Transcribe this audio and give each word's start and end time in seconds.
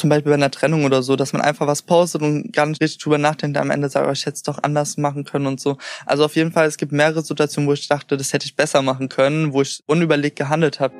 zum 0.00 0.08
Beispiel 0.08 0.30
bei 0.30 0.34
einer 0.34 0.50
Trennung 0.50 0.84
oder 0.84 1.02
so, 1.02 1.14
dass 1.14 1.32
man 1.32 1.42
einfach 1.42 1.66
was 1.66 1.82
postet 1.82 2.22
und 2.22 2.52
gar 2.52 2.64
nicht 2.66 2.80
richtig 2.80 3.02
drüber 3.02 3.18
nachdenkt, 3.18 3.58
am 3.58 3.70
Ende 3.70 3.88
sagt, 3.90 4.08
oh, 4.08 4.12
ich 4.12 4.24
hätte 4.24 4.34
es 4.34 4.42
doch 4.42 4.58
anders 4.62 4.96
machen 4.96 5.24
können 5.24 5.46
und 5.46 5.60
so. 5.60 5.76
Also 6.06 6.24
auf 6.24 6.36
jeden 6.36 6.52
Fall, 6.52 6.66
es 6.66 6.78
gibt 6.78 6.90
mehrere 6.90 7.20
Situationen, 7.22 7.68
wo 7.68 7.74
ich 7.74 7.86
dachte, 7.86 8.16
das 8.16 8.32
hätte 8.32 8.46
ich 8.46 8.56
besser 8.56 8.80
machen 8.80 9.10
können, 9.10 9.52
wo 9.52 9.60
ich 9.60 9.82
unüberlegt 9.86 10.36
gehandelt 10.36 10.80
habe. 10.80 10.94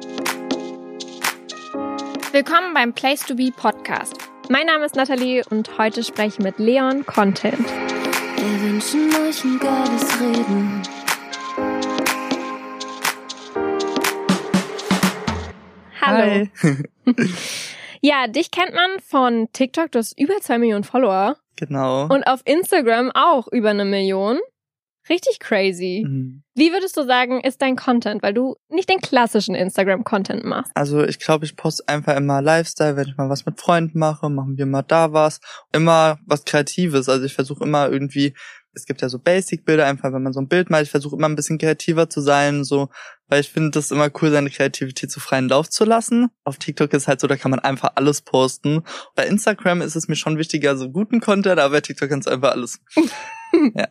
Willkommen 2.32 2.74
beim 2.74 2.92
Place 2.92 3.24
to 3.26 3.34
Be 3.34 3.50
Podcast. 3.56 4.14
Mein 4.50 4.66
Name 4.66 4.84
ist 4.84 4.96
Nathalie 4.96 5.42
und 5.48 5.78
heute 5.78 6.04
spreche 6.04 6.34
ich 6.34 6.38
mit 6.38 6.58
Leon 6.58 7.06
Content. 7.06 7.66
Wir 8.36 8.60
wünschen 8.62 9.08
euch 9.14 9.42
ein 9.44 9.58
geiles 9.58 10.20
Reden. 10.20 10.82
Hallo. 16.02 16.46
ja, 18.00 18.26
dich 18.26 18.50
kennt 18.50 18.74
man 18.74 19.00
von 19.00 19.48
TikTok, 19.52 19.92
du 19.92 19.98
hast 19.98 20.18
über 20.18 20.34
zwei 20.40 20.58
Millionen 20.58 20.84
Follower. 20.84 21.36
Genau. 21.56 22.04
Und 22.04 22.24
auf 22.24 22.40
Instagram 22.44 23.10
auch 23.14 23.48
über 23.48 23.70
eine 23.70 23.84
Million. 23.84 24.38
Richtig 25.08 25.40
crazy. 25.40 26.04
Mhm. 26.06 26.42
Wie 26.54 26.72
würdest 26.72 26.96
du 26.96 27.04
sagen, 27.04 27.40
ist 27.40 27.60
dein 27.62 27.74
Content, 27.74 28.22
weil 28.22 28.34
du 28.34 28.56
nicht 28.68 28.88
den 28.88 29.00
klassischen 29.00 29.54
Instagram-Content 29.54 30.44
machst? 30.44 30.70
Also 30.74 31.02
ich 31.02 31.18
glaube, 31.18 31.44
ich 31.46 31.56
poste 31.56 31.88
einfach 31.88 32.16
immer 32.16 32.40
Lifestyle, 32.40 32.96
wenn 32.96 33.08
ich 33.08 33.16
mal 33.16 33.28
was 33.28 33.44
mit 33.44 33.60
Freunden 33.60 33.98
mache, 33.98 34.28
machen 34.28 34.56
wir 34.56 34.66
mal 34.66 34.82
da 34.82 35.12
was. 35.12 35.40
Immer 35.72 36.18
was 36.26 36.44
Kreatives. 36.44 37.08
Also 37.08 37.24
ich 37.24 37.34
versuche 37.34 37.64
immer 37.64 37.90
irgendwie 37.90 38.34
es 38.72 38.86
gibt 38.86 39.02
ja 39.02 39.08
so 39.08 39.18
Basic-Bilder, 39.18 39.86
einfach 39.86 40.12
wenn 40.12 40.22
man 40.22 40.32
so 40.32 40.40
ein 40.40 40.48
Bild 40.48 40.70
malt. 40.70 40.84
Ich 40.84 40.90
versuche 40.90 41.16
immer 41.16 41.28
ein 41.28 41.36
bisschen 41.36 41.58
kreativer 41.58 42.08
zu 42.08 42.20
sein, 42.20 42.64
so, 42.64 42.88
weil 43.28 43.40
ich 43.40 43.50
finde 43.50 43.70
das 43.70 43.90
immer 43.90 44.10
cool, 44.20 44.30
seine 44.30 44.50
Kreativität 44.50 45.10
zu 45.10 45.20
freien 45.20 45.48
Lauf 45.48 45.68
zu 45.68 45.84
lassen. 45.84 46.28
Auf 46.44 46.58
TikTok 46.58 46.92
ist 46.92 47.08
halt 47.08 47.20
so, 47.20 47.26
da 47.26 47.36
kann 47.36 47.50
man 47.50 47.60
einfach 47.60 47.92
alles 47.96 48.22
posten. 48.22 48.82
Bei 49.14 49.26
Instagram 49.26 49.82
ist 49.82 49.96
es 49.96 50.08
mir 50.08 50.16
schon 50.16 50.38
wichtiger, 50.38 50.76
so 50.76 50.90
guten 50.90 51.20
Content, 51.20 51.58
aber 51.58 51.76
bei 51.76 51.80
TikTok 51.80 52.08
kannst 52.08 52.28
du 52.28 52.32
einfach 52.32 52.52
alles. 52.52 52.80
ja. 53.74 53.88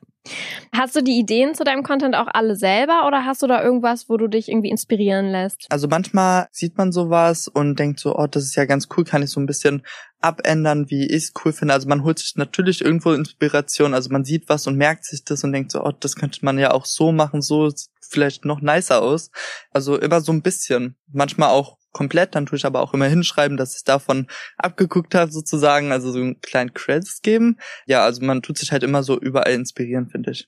Hast 0.74 0.96
du 0.96 1.02
die 1.02 1.18
Ideen 1.18 1.56
zu 1.56 1.64
deinem 1.64 1.84
Content 1.84 2.16
auch 2.16 2.28
alle 2.28 2.56
selber 2.56 3.08
oder 3.08 3.26
hast 3.26 3.42
du 3.42 3.48
da 3.48 3.64
irgendwas, 3.64 4.10
wo 4.10 4.18
du 4.18 4.28
dich 4.28 4.50
irgendwie 4.50 4.70
inspirieren 4.70 5.32
lässt? 5.32 5.66
Also 5.70 5.88
manchmal 5.88 6.48
sieht 6.52 6.78
man 6.78 6.92
sowas 6.92 7.48
und 7.48 7.80
denkt 7.80 8.00
so, 8.00 8.16
oh, 8.16 8.28
das 8.28 8.44
ist 8.44 8.56
ja 8.56 8.66
ganz 8.66 8.88
cool, 8.96 9.04
kann 9.04 9.24
ich 9.24 9.32
so 9.32 9.40
ein 9.40 9.46
bisschen 9.46 9.84
abändern, 10.22 10.90
wie 10.90 11.08
ich 11.08 11.24
es 11.24 11.34
cool 11.44 11.54
finde. 11.54 11.74
Also 11.74 11.88
man 11.88 12.04
holt 12.04 12.20
sich 12.20 12.36
natürlich 12.36 12.82
irgendwo 12.82 13.14
Inspiration, 13.14 13.94
also 13.94 14.10
man 14.12 14.26
sieht 14.26 14.50
was 14.50 14.68
und 14.68 14.76
merkt 14.76 15.06
sich 15.06 15.24
das 15.24 15.44
und 15.44 15.54
denkt 15.54 15.72
so, 15.72 15.82
oh, 15.84 15.94
das 15.98 16.16
könnte 16.16 16.44
man 16.44 16.60
ja 16.60 16.72
auch 16.72 16.86
so 16.86 17.12
machen, 17.12 17.42
so 17.42 17.70
sieht 17.70 17.90
vielleicht 18.10 18.46
noch 18.46 18.62
nicer 18.62 19.02
aus. 19.02 19.32
Also 19.72 19.98
immer 19.98 20.22
so 20.22 20.32
ein 20.32 20.42
bisschen. 20.42 20.96
Manchmal 21.12 21.50
auch 21.50 21.79
komplett, 21.92 22.36
dann 22.36 22.46
tue 22.46 22.58
ich 22.58 22.66
aber 22.66 22.82
auch 22.82 22.94
immer 22.94 23.08
hinschreiben, 23.08 23.58
dass 23.58 23.76
ich 23.76 23.84
davon 23.84 24.28
abgeguckt 24.58 25.16
habe 25.16 25.32
sozusagen, 25.32 25.92
also 25.92 26.12
so 26.12 26.20
einen 26.20 26.42
kleinen 26.42 26.74
Credits 26.74 27.22
geben. 27.22 27.58
Ja, 27.86 28.04
also 28.04 28.24
man 28.24 28.42
tut 28.42 28.58
sich 28.58 28.72
halt 28.72 28.84
immer 28.84 29.04
so 29.04 29.20
überall 29.20 29.54
inspirieren, 29.54 30.10
finde 30.10 30.32
ich. 30.32 30.48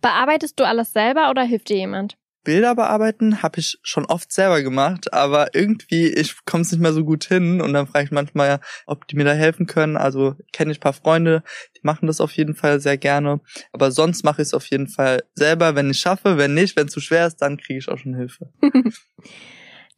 Bearbeitest 0.00 0.58
du 0.60 0.64
alles 0.64 0.92
selber 0.92 1.30
oder 1.30 1.42
hilft 1.42 1.68
dir 1.68 1.76
jemand? 1.76 2.16
Bilder 2.44 2.74
bearbeiten 2.74 3.42
habe 3.42 3.60
ich 3.60 3.78
schon 3.82 4.04
oft 4.04 4.32
selber 4.32 4.62
gemacht, 4.62 5.12
aber 5.12 5.54
irgendwie 5.54 6.08
ich 6.08 6.44
komme 6.44 6.62
es 6.62 6.72
nicht 6.72 6.80
mehr 6.80 6.92
so 6.92 7.04
gut 7.04 7.24
hin 7.24 7.60
und 7.60 7.72
dann 7.72 7.86
frage 7.86 8.06
ich 8.06 8.10
manchmal, 8.10 8.60
ob 8.86 9.06
die 9.06 9.16
mir 9.16 9.24
da 9.24 9.32
helfen 9.32 9.66
können. 9.66 9.96
Also 9.96 10.34
kenne 10.52 10.72
ich 10.72 10.80
paar 10.80 10.92
Freunde, 10.92 11.44
die 11.76 11.80
machen 11.84 12.08
das 12.08 12.20
auf 12.20 12.32
jeden 12.32 12.54
Fall 12.54 12.80
sehr 12.80 12.98
gerne, 12.98 13.40
aber 13.72 13.92
sonst 13.92 14.24
mache 14.24 14.42
ich 14.42 14.48
es 14.48 14.54
auf 14.54 14.66
jeden 14.66 14.88
Fall 14.88 15.22
selber, 15.34 15.76
wenn 15.76 15.90
ich 15.90 16.00
schaffe, 16.00 16.36
wenn 16.36 16.54
nicht, 16.54 16.76
wenn 16.76 16.88
es 16.88 16.92
zu 16.92 17.00
schwer 17.00 17.28
ist, 17.28 17.36
dann 17.36 17.58
kriege 17.58 17.78
ich 17.78 17.88
auch 17.88 17.98
schon 17.98 18.16
Hilfe. 18.16 18.50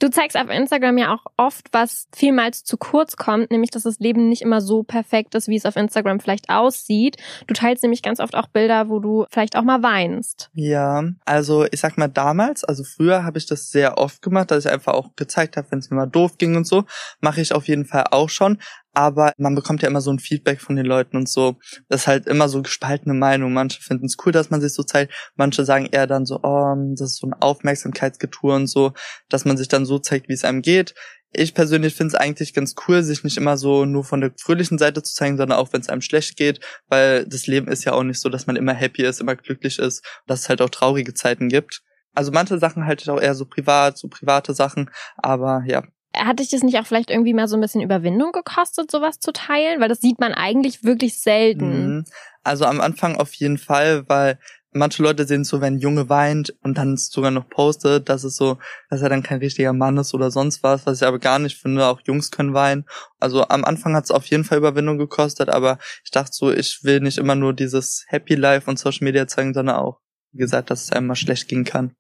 Du 0.01 0.11
zeigst 0.11 0.37
auf 0.37 0.51
Instagram 0.51 0.99
ja 0.99 1.15
auch 1.15 1.25
oft, 1.37 1.69
was 1.73 2.09
vielmals 2.15 2.65
zu 2.65 2.77
kurz 2.77 3.17
kommt, 3.17 3.51
nämlich 3.51 3.71
dass 3.71 3.85
das 3.85 4.01
Leben 4.01 4.29
nicht 4.29 4.43
immer 4.43 4.61
so 4.61 4.83
perfekt 4.83 5.35
ist, 5.35 5.49
wie 5.49 5.57
es 5.57 5.67
auf 5.67 5.77
Instagram 5.77 6.21
vielleicht 6.21 6.51
aussieht. 6.51 7.17
Du 7.47 7.55
teilst 7.55 7.83
nämlich 7.83 8.03
ganz 8.03 8.21
oft 8.21 8.35
auch 8.35 8.49
Bilder, 8.49 8.89
wo 8.89 8.99
du 8.99 9.25
vielleicht 9.31 9.57
auch 9.57 9.63
mal 9.63 9.83
weinst. 9.83 10.51
Ja, 10.53 11.05
also 11.25 11.67
ich 11.71 11.81
sag 11.81 11.97
mal 11.97 12.09
damals, 12.09 12.65
also 12.65 12.83
früher 12.83 13.25
habe 13.25 13.39
ich 13.39 13.47
das 13.47 13.71
sehr 13.71 13.99
oft 13.99 14.21
gemacht, 14.21 14.51
dass 14.51 14.65
ich 14.65 14.71
einfach 14.71 14.95
auch 14.95 15.15
gezeigt 15.17 15.57
habe, 15.57 15.69
wenn 15.71 15.79
es 15.79 15.91
mir 15.91 15.97
mal 15.97 16.07
doof 16.07 16.39
ging 16.39 16.57
und 16.57 16.67
so, 16.67 16.85
mache 17.21 17.41
ich 17.41 17.55
auf 17.55 17.69
jeden 17.69 17.85
Fall 17.85 18.05
auch 18.11 18.29
schon 18.29 18.59
aber 18.95 19.33
man 19.37 19.55
bekommt 19.55 19.83
ja 19.83 19.89
immer 19.89 20.01
so 20.01 20.11
ein 20.13 20.19
Feedback 20.19 20.61
von 20.61 20.77
den 20.77 20.87
Leuten 20.87 21.17
und 21.17 21.29
so. 21.29 21.57
Das 21.89 22.03
ist 22.03 22.07
halt 22.07 22.27
immer 22.27 22.49
so 22.49 22.63
gespaltene 22.63 23.15
Meinung. 23.15 23.53
Manche 23.53 23.83
finden 23.83 24.07
es 24.07 24.17
cool, 24.25 24.33
dass 24.33 24.51
man 24.51 24.61
sich 24.61 24.73
so 24.73 24.83
zeigt. 24.83 25.13
Manche 25.37 25.65
sagen 25.65 25.89
eher 25.91 26.07
dann 26.07 26.27
so, 26.27 26.41
oh, 26.43 26.75
das 26.97 27.13
ist 27.13 27.19
so 27.19 27.27
ein 27.27 27.35
Aufmerksamkeitsgetue 27.35 28.55
und 28.55 28.69
so, 28.69 28.93
dass 29.29 29.45
man 29.45 29.57
sich 29.57 29.69
dann 29.69 29.85
so 29.85 29.99
zeigt, 29.99 30.29
wie 30.29 30.35
es 30.35 30.45
einem 30.45 30.63
geht. 30.63 30.95
Ich 31.37 31.53
persönlich 31.53 31.95
finde 31.95 32.15
es 32.15 32.21
eigentlich 32.21 32.55
ganz 32.55 32.77
cool, 32.87 33.03
sich 33.03 33.25
nicht 33.25 33.37
immer 33.37 33.57
so 33.57 33.85
nur 33.85 34.05
von 34.05 34.21
der 34.21 34.33
fröhlichen 34.41 34.79
Seite 34.79 35.03
zu 35.03 35.13
zeigen, 35.13 35.37
sondern 35.37 35.59
auch 35.59 35.73
wenn 35.73 35.81
es 35.81 35.89
einem 35.89 36.01
schlecht 36.01 36.37
geht, 36.37 36.61
weil 36.89 37.27
das 37.27 37.49
Leben 37.49 37.67
ist 37.67 37.85
ja 37.85 37.93
auch 37.93 38.05
nicht 38.05 38.21
so, 38.21 38.29
dass 38.29 38.47
man 38.47 38.55
immer 38.55 38.73
happy 38.73 39.03
ist, 39.03 39.21
immer 39.21 39.35
glücklich 39.35 39.81
ist, 39.81 40.05
dass 40.29 40.43
es 40.43 40.49
halt 40.49 40.63
auch 40.63 40.71
traurige 40.71 41.13
Zeiten 41.13 41.49
gibt. 41.49 41.83
Also 42.15 42.31
manche 42.31 42.59
Sachen 42.59 42.87
halte 42.87 43.03
ich 43.03 43.11
auch 43.11 43.21
eher 43.21 43.35
so 43.35 43.47
privat, 43.47 43.99
so 43.99 44.07
private 44.07 44.55
Sachen, 44.55 44.91
aber 45.17 45.65
ja, 45.67 45.83
hat 46.17 46.39
dich 46.41 46.51
das 46.51 46.63
nicht 46.63 46.79
auch 46.79 46.87
vielleicht 46.87 47.11
irgendwie 47.11 47.35
mal 47.35 47.49
so 47.49 47.57
ein 47.57 47.61
bisschen 47.61 47.81
Überwindung 47.81 48.33
gekostet, 48.33 48.91
sowas 48.91 49.19
zu 49.19 49.33
teilen? 49.33 49.81
Weil 49.81 49.89
das 49.89 50.01
sieht 50.01 50.21
man 50.21 50.33
eigentlich 50.33 50.85
wirklich 50.85 51.21
selten. 51.21 51.97
Mhm. 51.97 52.05
Also 52.43 52.65
am 52.67 52.81
Anfang 52.81 53.17
auf 53.17 53.33
jeden 53.35 53.59
Fall, 53.59 54.09
weil 54.09 54.39
manche 54.75 55.03
Leute 55.03 55.27
sehen 55.27 55.45
so, 55.45 55.61
wenn 55.61 55.75
ein 55.75 55.79
Junge 55.79 56.09
weint 56.09 56.55
und 56.63 56.77
dann 56.77 56.97
sogar 56.97 57.31
noch 57.31 57.49
postet, 57.49 58.09
dass 58.09 58.25
es 58.25 58.37
so, 58.37 58.59
dass 58.91 59.01
er 59.01 59.09
dann 59.09 59.23
kein 59.23 59.39
richtiger 59.39 59.73
Mann 59.73 59.97
ist 59.97 60.13
oder 60.13 60.31
sonst 60.31 60.63
was, 60.63 60.85
was 60.85 61.01
ich 61.01 61.07
aber 61.07 61.19
gar 61.19 61.39
nicht 61.39 61.57
finde. 61.57 61.87
Auch 61.87 62.01
Jungs 62.05 62.31
können 62.31 62.55
weinen. 62.55 62.85
Also 63.19 63.49
am 63.49 63.65
Anfang 63.65 63.95
hat 63.95 64.05
es 64.05 64.11
auf 64.11 64.27
jeden 64.27 64.45
Fall 64.45 64.59
Überwindung 64.59 64.99
gekostet, 64.99 65.49
aber 65.49 65.79
ich 66.05 66.11
dachte 66.11 66.33
so, 66.33 66.53
ich 66.53 66.81
will 66.83 67.01
nicht 67.01 67.19
immer 67.19 67.37
nur 67.37 67.55
dieses 67.55 68.05
Happy 68.09 68.35
Life 68.35 68.69
und 68.69 68.79
Social 68.79 69.05
Media 69.05 69.27
zeigen, 69.27 69.55
sondern 69.55 69.77
auch, 69.77 70.01
wie 70.33 70.39
gesagt, 70.39 70.71
dass 70.71 70.85
es 70.85 70.93
einem 70.93 71.07
mal 71.07 71.15
schlecht 71.15 71.49
gehen 71.49 71.65
kann. 71.65 71.95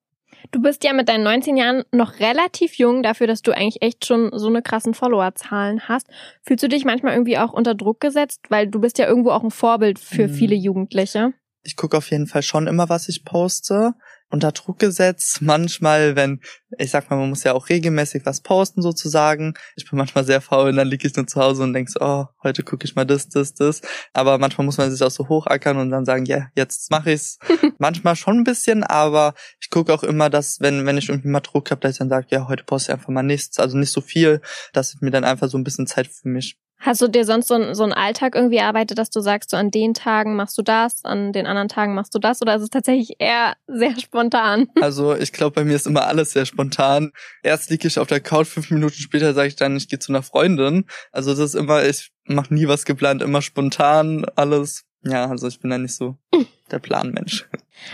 Du 0.50 0.60
bist 0.60 0.84
ja 0.84 0.92
mit 0.92 1.08
deinen 1.08 1.24
19 1.24 1.56
Jahren 1.56 1.84
noch 1.90 2.20
relativ 2.20 2.74
jung 2.74 3.02
dafür, 3.02 3.26
dass 3.26 3.42
du 3.42 3.52
eigentlich 3.52 3.82
echt 3.82 4.06
schon 4.06 4.30
so 4.32 4.48
eine 4.48 4.62
krassen 4.62 4.94
Followerzahlen 4.94 5.88
hast. 5.88 6.06
Fühlst 6.42 6.62
du 6.62 6.68
dich 6.68 6.84
manchmal 6.84 7.14
irgendwie 7.14 7.38
auch 7.38 7.52
unter 7.52 7.74
Druck 7.74 8.00
gesetzt, 8.00 8.42
weil 8.50 8.68
du 8.68 8.80
bist 8.80 8.98
ja 8.98 9.06
irgendwo 9.06 9.30
auch 9.30 9.42
ein 9.42 9.50
Vorbild 9.50 9.98
für 9.98 10.28
mhm. 10.28 10.34
viele 10.34 10.54
Jugendliche? 10.54 11.32
Ich 11.62 11.76
gucke 11.76 11.96
auf 11.96 12.10
jeden 12.10 12.26
Fall 12.26 12.42
schon 12.42 12.66
immer, 12.66 12.88
was 12.88 13.08
ich 13.08 13.24
poste 13.24 13.94
unter 14.34 14.52
Druck 14.52 14.78
gesetzt. 14.78 15.40
Manchmal, 15.40 16.16
wenn, 16.16 16.40
ich 16.76 16.90
sag 16.90 17.08
mal, 17.08 17.16
man 17.16 17.30
muss 17.30 17.44
ja 17.44 17.52
auch 17.52 17.68
regelmäßig 17.68 18.26
was 18.26 18.40
posten 18.40 18.82
sozusagen. 18.82 19.54
Ich 19.76 19.88
bin 19.88 19.96
manchmal 19.96 20.24
sehr 20.24 20.40
faul 20.40 20.70
und 20.70 20.76
dann 20.76 20.88
liege 20.88 21.06
ich 21.06 21.16
nur 21.16 21.26
zu 21.26 21.40
Hause 21.40 21.62
und 21.62 21.72
denk 21.72 21.88
so, 21.88 22.00
oh, 22.00 22.26
heute 22.42 22.62
gucke 22.62 22.84
ich 22.84 22.94
mal 22.94 23.06
das, 23.06 23.28
das, 23.28 23.54
das. 23.54 23.80
Aber 24.12 24.38
manchmal 24.38 24.66
muss 24.66 24.76
man 24.76 24.90
sich 24.90 25.02
auch 25.02 25.10
so 25.10 25.28
hochackern 25.28 25.78
und 25.78 25.90
dann 25.90 26.04
sagen, 26.04 26.26
ja, 26.26 26.36
yeah, 26.36 26.50
jetzt 26.56 26.90
mache 26.90 27.12
ich's. 27.12 27.38
manchmal 27.78 28.16
schon 28.16 28.38
ein 28.38 28.44
bisschen, 28.44 28.82
aber 28.82 29.34
ich 29.60 29.70
gucke 29.70 29.92
auch 29.94 30.02
immer, 30.02 30.28
dass, 30.28 30.60
wenn, 30.60 30.84
wenn 30.84 30.98
ich 30.98 31.08
irgendwie 31.08 31.28
mal 31.28 31.40
Druck 31.40 31.70
habe, 31.70 31.80
dass 31.80 31.92
ich 31.92 31.98
dann 31.98 32.08
sage, 32.08 32.26
ja, 32.30 32.48
heute 32.48 32.64
poste 32.64 32.90
ich 32.90 32.94
einfach 32.94 33.08
mal 33.08 33.22
nichts, 33.22 33.58
also 33.58 33.78
nicht 33.78 33.92
so 33.92 34.00
viel, 34.00 34.40
dass 34.72 34.94
ich 34.94 35.00
mir 35.00 35.10
dann 35.10 35.24
einfach 35.24 35.48
so 35.48 35.56
ein 35.56 35.64
bisschen 35.64 35.86
Zeit 35.86 36.08
für 36.08 36.28
mich 36.28 36.58
Hast 36.84 37.00
du 37.00 37.08
dir 37.08 37.24
sonst 37.24 37.48
so, 37.48 37.54
ein, 37.54 37.74
so 37.74 37.82
einen 37.82 37.94
Alltag 37.94 38.34
irgendwie 38.34 38.58
erarbeitet, 38.58 38.98
dass 38.98 39.08
du 39.08 39.20
sagst, 39.20 39.48
so 39.48 39.56
an 39.56 39.70
den 39.70 39.94
Tagen 39.94 40.36
machst 40.36 40.58
du 40.58 40.62
das, 40.62 41.02
an 41.06 41.32
den 41.32 41.46
anderen 41.46 41.68
Tagen 41.68 41.94
machst 41.94 42.14
du 42.14 42.18
das 42.18 42.42
oder 42.42 42.56
ist 42.56 42.62
es 42.62 42.68
tatsächlich 42.68 43.16
eher 43.20 43.54
sehr 43.66 43.98
spontan? 43.98 44.68
Also 44.82 45.16
ich 45.16 45.32
glaube, 45.32 45.54
bei 45.54 45.64
mir 45.64 45.76
ist 45.76 45.86
immer 45.86 46.06
alles 46.06 46.32
sehr 46.32 46.44
spontan. 46.44 47.12
Erst 47.42 47.70
liege 47.70 47.88
ich 47.88 47.98
auf 47.98 48.08
der 48.08 48.20
Couch, 48.20 48.48
fünf 48.48 48.70
Minuten 48.70 48.96
später 48.96 49.32
sage 49.32 49.48
ich 49.48 49.56
dann, 49.56 49.78
ich 49.78 49.88
gehe 49.88 49.98
zu 49.98 50.12
einer 50.12 50.22
Freundin. 50.22 50.84
Also 51.10 51.30
das 51.30 51.40
ist 51.40 51.54
immer, 51.54 51.82
ich 51.82 52.12
mache 52.26 52.52
nie 52.52 52.68
was 52.68 52.84
geplant, 52.84 53.22
immer 53.22 53.40
spontan 53.40 54.26
alles. 54.36 54.84
Ja, 55.02 55.30
also 55.30 55.48
ich 55.48 55.60
bin 55.60 55.70
da 55.70 55.78
nicht 55.78 55.94
so 55.94 56.18
der 56.70 56.80
Planmensch. 56.80 57.46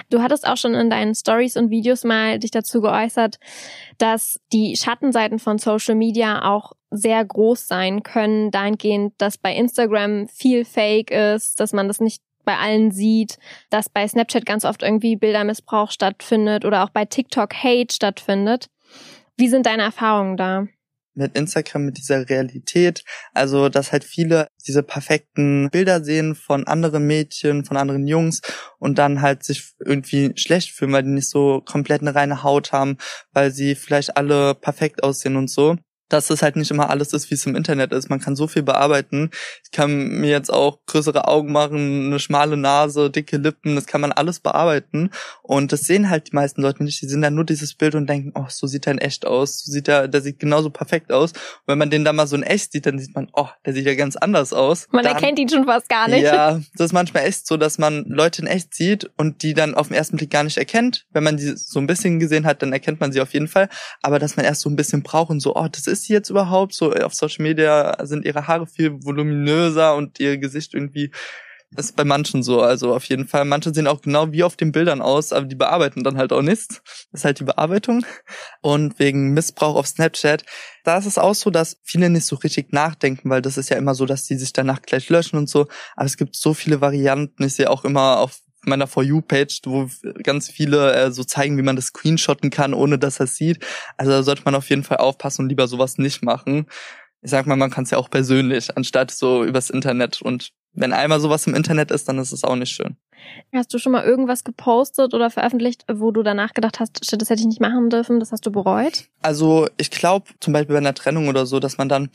Du 0.09 0.23
hattest 0.23 0.47
auch 0.47 0.57
schon 0.57 0.75
in 0.75 0.91
deinen 0.91 1.15
Stories 1.15 1.57
und 1.57 1.71
Videos 1.71 2.05
mal 2.05 2.39
dich 2.39 2.51
dazu 2.51 2.81
geäußert, 2.81 3.39
dass 3.99 4.41
die 4.53 4.77
Schattenseiten 4.77 5.39
von 5.39 5.59
Social 5.59 5.95
Media 5.95 6.51
auch 6.51 6.73
sehr 6.91 7.25
groß 7.25 7.69
sein 7.69 8.03
können, 8.03 8.51
dahingehend, 8.51 9.15
dass 9.19 9.39
bei 9.39 9.55
Instagram 9.55 10.29
viel 10.29 10.65
Fake 10.65 11.11
ist, 11.11 11.61
dass 11.61 11.73
man 11.73 11.89
das 11.89 12.01
nicht 12.01 12.23
bei 12.45 12.57
allen 12.57 12.91
sieht, 12.91 13.39
dass 13.69 13.89
bei 13.89 14.07
Snapchat 14.07 14.47
ganz 14.47 14.65
oft 14.65 14.83
irgendwie 14.83 15.17
Bildermissbrauch 15.17 15.91
stattfindet 15.91 16.65
oder 16.65 16.83
auch 16.85 16.91
bei 16.91 17.05
TikTok 17.05 17.55
Hate 17.55 17.95
stattfindet. 17.95 18.69
Wie 19.37 19.49
sind 19.49 19.67
deine 19.67 19.85
Erfahrungen 19.85 20.37
da? 20.37 20.67
Mit 21.15 21.37
Instagram, 21.37 21.85
mit 21.85 21.99
dieser 21.99 22.29
Realität. 22.29 23.05
Also, 23.35 23.69
dass 23.69 23.93
halt 23.93 24.05
viele 24.05 24.49
diese 24.67 24.83
perfekten 24.83 25.71
Bilder 25.71 26.03
sehen 26.05 26.35
von 26.35 26.67
anderen 26.67 27.07
Mädchen, 27.07 27.65
von 27.65 27.77
anderen 27.77 28.07
Jungs 28.07 28.41
und 28.79 28.99
dann 28.99 29.23
halt 29.23 29.45
sich 29.45 29.73
irgendwie 29.85 30.33
schlecht 30.37 30.71
fühlen, 30.73 30.93
weil 30.93 31.03
die 31.03 31.11
nicht 31.11 31.29
so 31.29 31.61
komplett 31.61 32.01
eine 32.03 32.15
reine 32.15 32.43
Haut 32.43 32.73
haben, 32.73 32.97
weil 33.33 33.51
sie 33.51 33.75
vielleicht 33.75 34.17
alle 34.17 34.55
perfekt 34.55 35.03
aussehen 35.03 35.37
und 35.37 35.51
so. 35.51 35.77
Dass 36.11 36.29
es 36.29 36.43
halt 36.43 36.57
nicht 36.57 36.71
immer 36.71 36.91
alles 36.91 37.13
ist, 37.13 37.31
wie 37.31 37.35
es 37.35 37.47
im 37.47 37.57
Internet 37.57 37.93
ist. 37.93 38.11
Man 38.11 38.21
kann 38.21 38.37
so 38.37 38.47
viel 38.47 38.63
bearbeiten. 38.63 39.31
Ich 39.65 39.71
kann 39.71 40.09
mir 40.21 40.31
jetzt 40.31 40.53
auch 40.53 40.81
größere 40.87 41.29
Augen 41.29 41.53
machen, 41.53 42.07
eine 42.07 42.19
schmale 42.19 42.57
Nase, 42.57 43.11
dicke 43.11 43.39
Lippen, 43.39 43.77
das 43.77 43.87
kann 43.87 44.01
man 44.01 44.13
alles 44.13 44.41
bearbeiten. 44.41 45.11
Und 45.43 45.73
das 45.73 45.83
sehen 45.83 46.11
halt 46.11 46.29
die 46.29 46.35
meisten 46.35 46.63
Leute 46.63 46.85
nicht. 46.85 47.01
Die 47.01 47.07
sehen 47.07 47.23
dann 47.23 47.35
nur 47.35 47.45
dieses 47.45 47.75
Bild 47.75 47.95
und 47.95 48.09
denken, 48.09 48.33
oh, 48.35 48.47
so 48.49 48.67
sieht 48.67 48.87
er 48.87 48.93
in 48.93 48.99
echt 48.99 49.27
aus. 49.27 49.61
So 49.61 49.73
sieht 49.73 49.89
er, 49.89 50.09
der 50.09 50.21
sieht 50.21 50.39
genauso 50.39 50.71
perfekt 50.71 51.13
aus. 51.13 51.33
Und 51.33 51.39
wenn 51.67 51.79
man 51.79 51.91
den 51.91 52.05
dann 52.05 52.17
mal 52.17 52.27
so 52.27 52.37
in 52.37 52.43
echt 52.43 52.73
sieht, 52.73 52.87
dann 52.87 52.99
sieht 52.99 53.15
man, 53.15 53.29
oh, 53.33 53.49
der 53.65 53.73
sieht 53.73 53.87
ja 53.87 53.95
ganz 53.95 54.17
anders 54.17 54.53
aus. 54.53 54.89
Man 54.91 55.05
dann, 55.05 55.15
erkennt 55.15 55.39
ihn 55.39 55.49
schon 55.49 55.65
fast 55.65 55.89
gar 55.89 56.09
nicht. 56.09 56.23
Ja, 56.23 56.61
das 56.75 56.87
ist 56.87 56.93
manchmal 56.93 57.25
echt 57.25 57.47
so, 57.47 57.57
dass 57.57 57.79
man 57.79 58.05
Leute 58.07 58.43
in 58.43 58.49
echt 58.49 58.75
sieht 58.75 59.11
und 59.17 59.43
die 59.43 59.55
dann 59.55 59.75
auf 59.75 59.89
den 59.89 59.97
ersten 59.97 60.17
Blick 60.17 60.31
gar 60.31 60.45
nicht 60.45 60.59
erkennt. 60.59 61.07
Wenn 61.13 61.25
man 61.25 61.37
die 61.37 61.57
so 61.57 61.79
ein 61.79 61.87
bisschen 61.87 62.19
gesehen 62.19 62.47
hat, 62.47 62.63
dann 62.63 62.73
erkennt 62.73 63.01
man 63.01 63.13
sie 63.13 63.21
auf 63.21 63.33
jeden 63.33 63.49
Fall. 63.49 63.69
Aber 64.03 64.19
dass 64.19 64.37
man 64.37 64.45
erst 64.45 64.63
so 64.63 64.71
ein 64.71 64.77
bisschen 64.77 65.03
braucht 65.03 65.31
und 65.31 65.41
so, 65.41 65.55
oh, 65.55 65.69
das 65.71 65.87
ist 65.87 66.00
ist 66.01 66.07
sie 66.07 66.13
jetzt 66.13 66.31
überhaupt? 66.31 66.75
So 66.75 66.93
auf 66.93 67.15
Social 67.15 67.43
Media 67.43 67.97
sind 68.03 68.25
ihre 68.25 68.47
Haare 68.47 68.67
viel 68.67 69.03
voluminöser 69.03 69.95
und 69.95 70.19
ihr 70.21 70.39
Gesicht 70.39 70.75
irgendwie 70.75 71.11
das 71.73 71.87
ist 71.87 71.97
bei 71.97 72.05
manchen 72.05 72.43
so. 72.43 72.63
Also 72.63 72.95
auf 72.95 73.05
jeden 73.05 73.29
Fall. 73.29 73.45
Manche 73.45 73.73
sehen 73.73 73.87
auch 73.87 74.01
genau 74.01 74.33
wie 74.33 74.43
auf 74.43 74.57
den 74.57 74.73
Bildern 74.73 75.01
aus, 75.01 75.33
aber 75.33 75.47
die 75.47 75.55
bearbeiten 75.55 76.03
dann 76.03 76.17
halt 76.17 76.33
auch 76.33 76.43
nichts. 76.43 76.83
Das 77.13 77.21
ist 77.21 77.25
halt 77.25 77.39
die 77.39 77.45
Bearbeitung. 77.45 78.05
Und 78.61 78.99
wegen 78.99 79.33
Missbrauch 79.35 79.77
auf 79.77 79.87
Snapchat, 79.87 80.45
da 80.83 80.99
ist 80.99 81.07
es 81.07 81.17
auch 81.17 81.35
so, 81.35 81.51
dass 81.51 81.79
viele 81.85 82.11
nicht 82.11 82.27
so 82.27 82.37
richtig 82.37 82.73
nachdenken, 82.73 83.31
weil 83.31 83.41
das 83.41 83.57
ist 83.57 83.69
ja 83.69 83.77
immer 83.77 83.95
so, 83.95 84.05
dass 84.05 84.25
die 84.25 84.37
sich 84.37 84.53
danach 84.53 84.83
gleich 84.83 85.09
löschen 85.11 85.37
und 85.37 85.49
so. 85.49 85.69
Aber 85.95 86.07
es 86.07 86.17
gibt 86.17 86.35
so 86.35 86.55
viele 86.55 86.81
Varianten. 86.81 87.45
Ich 87.45 87.55
sehe 87.55 87.71
auch 87.71 87.85
immer 87.85 88.19
auf 88.19 88.41
meiner 88.65 88.87
For 88.87 89.03
You-Page, 89.03 89.61
wo 89.65 89.89
ganz 90.23 90.49
viele 90.51 90.95
äh, 90.95 91.11
so 91.11 91.25
zeigen, 91.25 91.57
wie 91.57 91.63
man 91.63 91.77
das 91.77 91.87
screenshotten 91.87 92.51
kann, 92.51 92.75
ohne 92.75 92.99
dass 92.99 93.21
er 93.21 93.25
es 93.25 93.37
sieht. 93.37 93.65
Also 93.97 94.13
da 94.13 94.23
sollte 94.23 94.43
man 94.45 94.55
auf 94.55 94.69
jeden 94.69 94.85
Fall 94.85 94.99
aufpassen 94.99 95.43
und 95.43 95.49
lieber 95.49 95.69
sowas 95.69 95.99
nicht 95.99 96.23
machen. 96.23 96.67
Ich 97.23 97.31
sag 97.31 97.47
mal, 97.47 97.57
man 97.57 97.71
kann 97.71 97.85
es 97.85 97.91
ja 97.91 97.99
auch 97.99 98.11
persönlich, 98.11 98.77
anstatt 98.77 99.11
so 99.11 99.45
übers 99.45 99.71
Internet. 99.71 100.23
Und 100.23 100.51
wenn 100.73 100.93
einmal 100.93 101.21
sowas 101.21 101.47
im 101.47 101.55
Internet 101.55 101.91
ist, 101.91 102.09
dann 102.09 102.19
ist 102.19 102.33
es 102.33 102.45
auch 102.45 102.57
nicht 102.57 102.71
schön. 102.71 102.97
Hast 103.53 103.75
du 103.75 103.79
schon 103.79 103.93
mal 103.93 104.05
irgendwas 104.05 104.45
gepostet 104.45 105.13
oder 105.13 105.31
veröffentlicht, 105.31 105.85
wo 105.93 106.11
du 106.11 106.23
danach 106.23 106.55
gedacht 106.55 106.81
hast, 106.81 107.05
shit, 107.05 107.21
das 107.21 107.29
hätte 107.29 107.41
ich 107.41 107.47
nicht 107.47 107.61
machen 107.61 107.91
dürfen, 107.91 108.21
das 108.21 108.33
hast 108.33 108.47
du 108.47 108.51
bereut? 108.51 109.09
Also 109.21 109.69
ich 109.77 109.91
glaube 109.91 110.31
zum 110.41 110.53
Beispiel 110.53 110.75
bei 110.75 110.79
einer 110.79 110.95
Trennung 110.95 111.29
oder 111.29 111.45
so, 111.45 111.61
dass 111.61 111.77
man 111.77 111.89
dann 111.89 112.11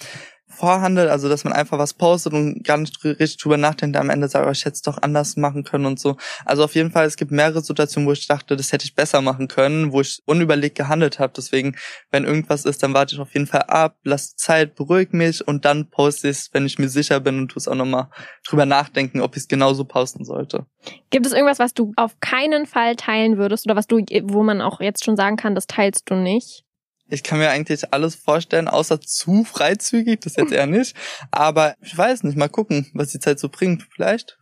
vorhandelt, 0.47 1.09
also 1.09 1.27
dass 1.27 1.43
man 1.43 1.53
einfach 1.53 1.77
was 1.77 1.93
postet 1.93 2.33
und 2.33 2.63
gar 2.63 2.77
nicht 2.77 3.03
richtig 3.03 3.37
drüber 3.37 3.57
nachdenkt, 3.57 3.97
am 3.97 4.09
Ende 4.09 4.27
sagt, 4.27 4.47
oh, 4.47 4.51
ich 4.51 4.63
hätte 4.65 4.75
es 4.75 4.81
doch 4.81 5.01
anders 5.01 5.37
machen 5.37 5.63
können 5.63 5.85
und 5.85 5.99
so. 5.99 6.17
Also 6.45 6.63
auf 6.63 6.75
jeden 6.75 6.91
Fall, 6.91 7.05
es 7.05 7.17
gibt 7.17 7.31
mehrere 7.31 7.61
Situationen, 7.61 8.07
wo 8.07 8.13
ich 8.13 8.27
dachte, 8.27 8.55
das 8.55 8.71
hätte 8.71 8.85
ich 8.85 8.95
besser 8.95 9.21
machen 9.21 9.47
können, 9.47 9.91
wo 9.91 10.01
ich 10.01 10.21
unüberlegt 10.25 10.77
gehandelt 10.77 11.19
habe. 11.19 11.33
Deswegen, 11.35 11.75
wenn 12.11 12.25
irgendwas 12.25 12.65
ist, 12.65 12.83
dann 12.83 12.93
warte 12.93 13.15
ich 13.15 13.21
auf 13.21 13.33
jeden 13.33 13.47
Fall 13.47 13.63
ab, 13.63 13.97
lass 14.03 14.35
Zeit, 14.35 14.75
beruhig 14.75 15.11
mich 15.11 15.45
und 15.45 15.65
dann 15.65 15.89
poste 15.89 16.29
ich 16.29 16.37
es, 16.37 16.49
wenn 16.53 16.65
ich 16.65 16.79
mir 16.79 16.89
sicher 16.89 17.19
bin 17.19 17.39
und 17.39 17.49
tu 17.49 17.57
es 17.57 17.67
auch 17.67 17.75
nochmal 17.75 18.09
drüber 18.47 18.65
nachdenken, 18.65 19.21
ob 19.21 19.35
ich 19.35 19.43
es 19.43 19.47
genauso 19.47 19.83
posten 19.83 20.25
sollte. 20.25 20.65
Gibt 21.09 21.25
es 21.25 21.33
irgendwas, 21.33 21.59
was 21.59 21.73
du 21.73 21.91
auf 21.95 22.19
keinen 22.19 22.65
Fall 22.65 22.95
teilen 22.95 23.37
würdest 23.37 23.65
oder 23.65 23.75
was 23.75 23.87
du, 23.87 23.97
wo 24.23 24.43
man 24.43 24.61
auch 24.61 24.79
jetzt 24.79 25.03
schon 25.03 25.15
sagen 25.15 25.37
kann, 25.37 25.55
das 25.55 25.67
teilst 25.67 26.09
du 26.09 26.15
nicht? 26.15 26.64
Ich 27.07 27.23
kann 27.23 27.39
mir 27.39 27.49
eigentlich 27.49 27.93
alles 27.93 28.15
vorstellen, 28.15 28.67
außer 28.67 28.99
zu 28.99 29.43
freizügig, 29.43 30.21
das 30.21 30.35
jetzt 30.35 30.51
eher 30.51 30.65
nicht. 30.65 30.95
Aber 31.31 31.75
ich 31.81 31.95
weiß 31.95 32.23
nicht, 32.23 32.37
mal 32.37 32.49
gucken, 32.49 32.89
was 32.93 33.11
die 33.11 33.19
Zeit 33.19 33.39
so 33.39 33.49
bringt, 33.49 33.87
vielleicht. 33.93 34.37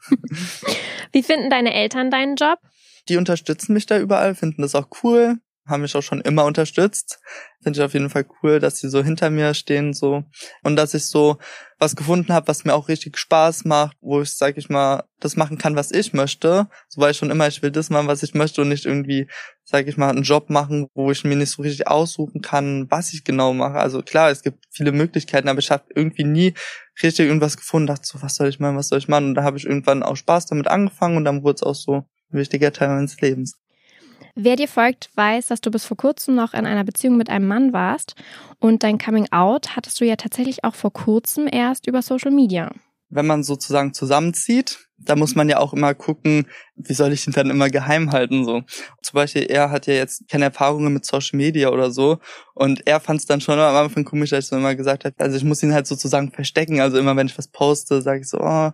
Wie 1.12 1.24
finden 1.24 1.50
deine 1.50 1.74
Eltern 1.74 2.10
deinen 2.10 2.36
Job? 2.36 2.60
Die 3.10 3.18
unterstützen 3.18 3.74
mich 3.74 3.86
da 3.86 4.00
überall, 4.00 4.33
finden 4.33 4.62
das 4.62 4.75
auch 4.75 4.88
cool 5.04 5.39
haben 5.65 5.81
mich 5.81 5.95
auch 5.95 6.01
schon 6.01 6.21
immer 6.21 6.45
unterstützt. 6.45 7.19
Finde 7.62 7.80
ich 7.80 7.86
auf 7.86 7.94
jeden 7.94 8.10
Fall 8.10 8.25
cool, 8.42 8.60
dass 8.60 8.80
sie 8.80 8.89
so 8.89 9.04
hinter 9.04 9.30
mir 9.30 9.54
stehen 9.54 9.94
so 9.94 10.24
und 10.63 10.75
dass 10.75 10.94
ich 10.94 11.06
so 11.06 11.38
was 11.80 11.95
gefunden 11.95 12.33
habe, 12.33 12.48
was 12.48 12.65
mir 12.65 12.74
auch 12.74 12.88
richtig 12.88 13.18
Spaß 13.18 13.65
macht, 13.65 13.98
wo 14.01 14.21
ich, 14.21 14.33
sag 14.33 14.57
ich 14.57 14.69
mal, 14.69 15.04
das 15.19 15.36
machen 15.36 15.57
kann, 15.57 15.75
was 15.75 15.92
ich 15.92 16.13
möchte. 16.13 16.68
So 16.88 17.01
war 17.01 17.10
ich 17.10 17.18
schon 17.18 17.31
immer, 17.31 17.48
ich 17.48 17.62
will 17.62 17.71
das 17.71 17.89
machen, 17.89 18.07
was 18.07 18.24
ich 18.24 18.33
möchte 18.33 18.62
und 18.62 18.69
nicht 18.69 18.86
irgendwie, 18.86 19.27
sag 19.63 19.88
ich 19.88 19.98
mal, 19.98 20.10
einen 20.10 20.24
Job 20.24 20.50
machen, 20.50 20.88
wo 20.94 21.12
ich 21.12 21.24
mir 21.24 21.36
nicht 21.36 21.51
so 21.51 21.62
richtig 21.62 21.88
aussuchen 21.88 22.42
kann, 22.42 22.89
was 22.89 23.13
ich 23.13 23.24
genau 23.24 23.54
mache. 23.54 23.75
Also 23.75 24.01
klar, 24.01 24.30
es 24.30 24.44
gibt 24.44 24.66
viele 24.71 24.92
Möglichkeiten, 24.92 25.48
aber 25.48 25.59
ich 25.59 25.71
habe 25.71 25.86
irgendwie 25.95 26.25
nie 26.25 26.54
richtig 27.01 27.27
irgendwas 27.27 27.57
gefunden, 27.57 27.88
dachte 27.88 28.06
so, 28.06 28.21
was 28.21 28.36
soll 28.36 28.50
ich 28.50 28.59
machen, 28.59 28.77
was 28.77 28.89
soll 28.89 29.00
ich 29.00 29.07
machen? 29.07 29.30
Und 29.30 29.36
da 29.36 29.44
habe 29.44 29.57
ich 29.57 29.66
irgendwann 29.66 30.04
auch 30.04 30.16
Spaß 30.16 30.48
damit 30.48 30.68
angefangen 30.68 31.18
und 31.18 31.25
dann 31.25 31.44
wurde 31.44 31.56
es 31.56 31.63
auch 31.63 31.75
so 31.75 32.06
ein 32.31 32.39
wichtiger 32.39 32.74
Teil 32.74 32.89
meines 32.89 33.19
Lebens. 33.21 33.62
Wer 34.35 34.56
dir 34.56 34.68
folgt, 34.68 35.12
weiß, 35.15 35.47
dass 35.47 35.62
du 35.62 35.69
bis 35.69 35.85
vor 35.85 35.95
kurzem 35.95 36.33
noch 36.33 36.56
in 36.56 36.65
einer 36.65 36.83
Beziehung 36.83 37.18
mit 37.18 37.30
einem 37.30 37.47
Mann 37.47 37.71
warst 37.71 38.15
und 38.59 38.81
dein 38.81 38.97
Coming 38.97 39.27
Out 39.31 39.75
hattest 39.75 40.01
du 40.01 40.06
ja 40.06 40.15
tatsächlich 40.15 40.63
auch 40.63 40.74
vor 40.74 40.91
kurzem 40.91 41.47
erst 41.51 41.85
über 41.85 42.01
Social 42.01 42.31
Media. 42.31 42.71
Wenn 43.09 43.27
man 43.27 43.44
sozusagen 43.44 43.94
zusammenzieht, 43.94 44.88
da 44.97 45.15
muss 45.15 45.35
man 45.35 45.50
ja 45.50 45.59
auch 45.59 45.74
immer 45.74 45.94
gucken, 45.94 46.47
wie 46.75 46.95
soll 46.95 47.13
ich 47.13 47.27
ihn 47.27 47.33
dann 47.33 47.51
immer 47.51 47.69
geheim 47.69 48.12
halten 48.12 48.44
so. 48.44 48.63
Zum 49.03 49.13
Beispiel, 49.13 49.44
er 49.44 49.69
hat 49.69 49.85
ja 49.85 49.94
jetzt 49.94 50.27
keine 50.30 50.45
Erfahrungen 50.45 50.91
mit 50.91 51.06
Social 51.06 51.38
Media 51.38 51.69
oder 51.69 51.91
so 51.91 52.18
und 52.56 52.88
er 52.88 53.00
fand 53.00 53.19
es 53.19 53.27
dann 53.27 53.39
schon 53.39 53.59
am 53.59 53.75
Anfang 53.75 54.03
komisch, 54.03 54.33
als 54.33 54.45
ich 54.45 54.50
so 54.50 54.56
immer 54.56 54.74
gesagt 54.74 55.06
habe, 55.06 55.15
also 55.19 55.38
ich 55.38 55.44
muss 55.44 55.62
ihn 55.62 55.75
halt 55.75 55.85
sozusagen 55.85 56.31
verstecken, 56.31 56.81
also 56.81 56.97
immer 56.97 57.15
wenn 57.15 57.27
ich 57.27 57.38
was 57.38 57.50
poste, 57.50 58.01
sage 58.01 58.21
ich 58.21 58.30
so, 58.30 58.39
oh, 58.39 58.71